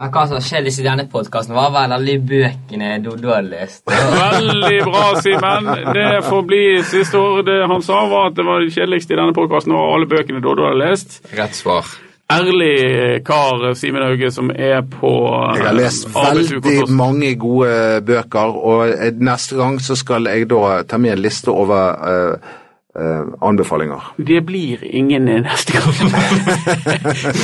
Men 0.00 0.08
hva 0.08 0.22
som 0.24 0.40
skjedde 0.40 0.70
i 0.72 0.84
denne 0.86 1.04
podkasten, 1.12 1.52
var 1.52 1.68
vel 1.74 1.92
alle 1.92 2.14
de 2.14 2.30
bøkene 2.30 2.94
Doddo 3.04 3.34
hadde 3.34 3.52
lest. 3.52 3.82
Veldig 3.92 4.78
bra, 4.86 5.02
Simen. 5.20 5.68
Det 5.92 6.06
får 6.24 6.46
bli 6.48 6.62
siste 6.88 7.20
år. 7.20 7.42
Det 7.44 7.58
han 7.68 7.84
sa, 7.84 7.98
var 8.08 8.30
at 8.30 8.38
det 8.38 8.46
var 8.46 8.64
det 8.64 8.72
kjedeligste 8.72 9.12
i 9.12 9.18
denne 9.20 9.36
podkasten 9.36 9.76
var 9.76 9.92
alle 9.98 10.08
bøkene 10.08 10.40
Doddo 10.40 10.64
hadde 10.70 10.80
lest. 10.80 11.20
Rett 11.36 11.60
svar. 11.60 11.92
Ærlig 12.32 13.20
kar, 13.28 13.66
Simen 13.76 14.06
Hauge, 14.06 14.30
som 14.32 14.48
er 14.54 14.80
på 14.88 15.12
Jeg 15.58 15.66
har 15.66 15.76
lest 15.76 16.08
veldig 16.14 16.86
mange 16.96 17.34
gode 17.36 18.00
bøker, 18.08 18.56
og 18.72 19.20
neste 19.20 19.60
gang 19.60 19.76
så 19.84 19.98
skal 20.00 20.30
jeg 20.32 20.48
da 20.48 20.78
ta 20.88 20.96
med 21.02 21.18
en 21.18 21.24
liste 21.26 21.52
over 21.52 22.08
eh, 22.08 22.54
eh, 22.98 23.22
anbefalinger. 23.40 24.02
Det 24.16 24.40
blir 24.46 24.84
ingen 24.84 25.24
neste 25.24 25.72
gang. 25.72 25.92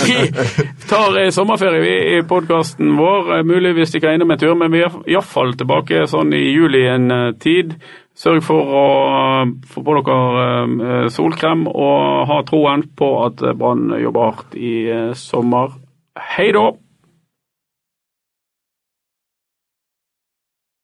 vi 0.07 0.19
tar 0.89 1.21
eh, 1.23 1.31
sommerferie 1.31 2.19
i 2.19 2.23
podkasten 2.23 2.97
vår. 2.97 3.43
Mulig 3.43 3.59
Mulig 3.69 3.75
vi 3.75 3.87
stikker 3.87 4.15
innom 4.15 4.31
en 4.31 4.39
tur, 4.39 4.55
men 4.55 4.73
vi 4.73 4.85
er 4.87 5.01
iallfall 5.11 5.57
tilbake 5.59 6.07
sånn 6.09 6.33
i 6.37 6.45
juli 6.53 6.87
en 6.89 7.11
eh, 7.11 7.33
tid. 7.41 7.75
Sørg 8.19 8.43
for 8.43 8.71
å 8.75 8.87
få 9.71 9.83
på 9.87 9.95
dere 10.01 10.17
eh, 10.67 11.09
solkrem 11.15 11.69
og 11.71 12.27
ha 12.31 12.41
troen 12.49 12.83
på 12.99 13.13
at 13.27 13.45
eh, 13.47 13.55
Brann 13.59 13.93
jobber 14.01 14.33
hardt 14.33 14.57
i 14.59 14.75
eh, 14.91 15.13
sommer. 15.15 15.77
Hei 16.35 16.51
da! 16.57 16.73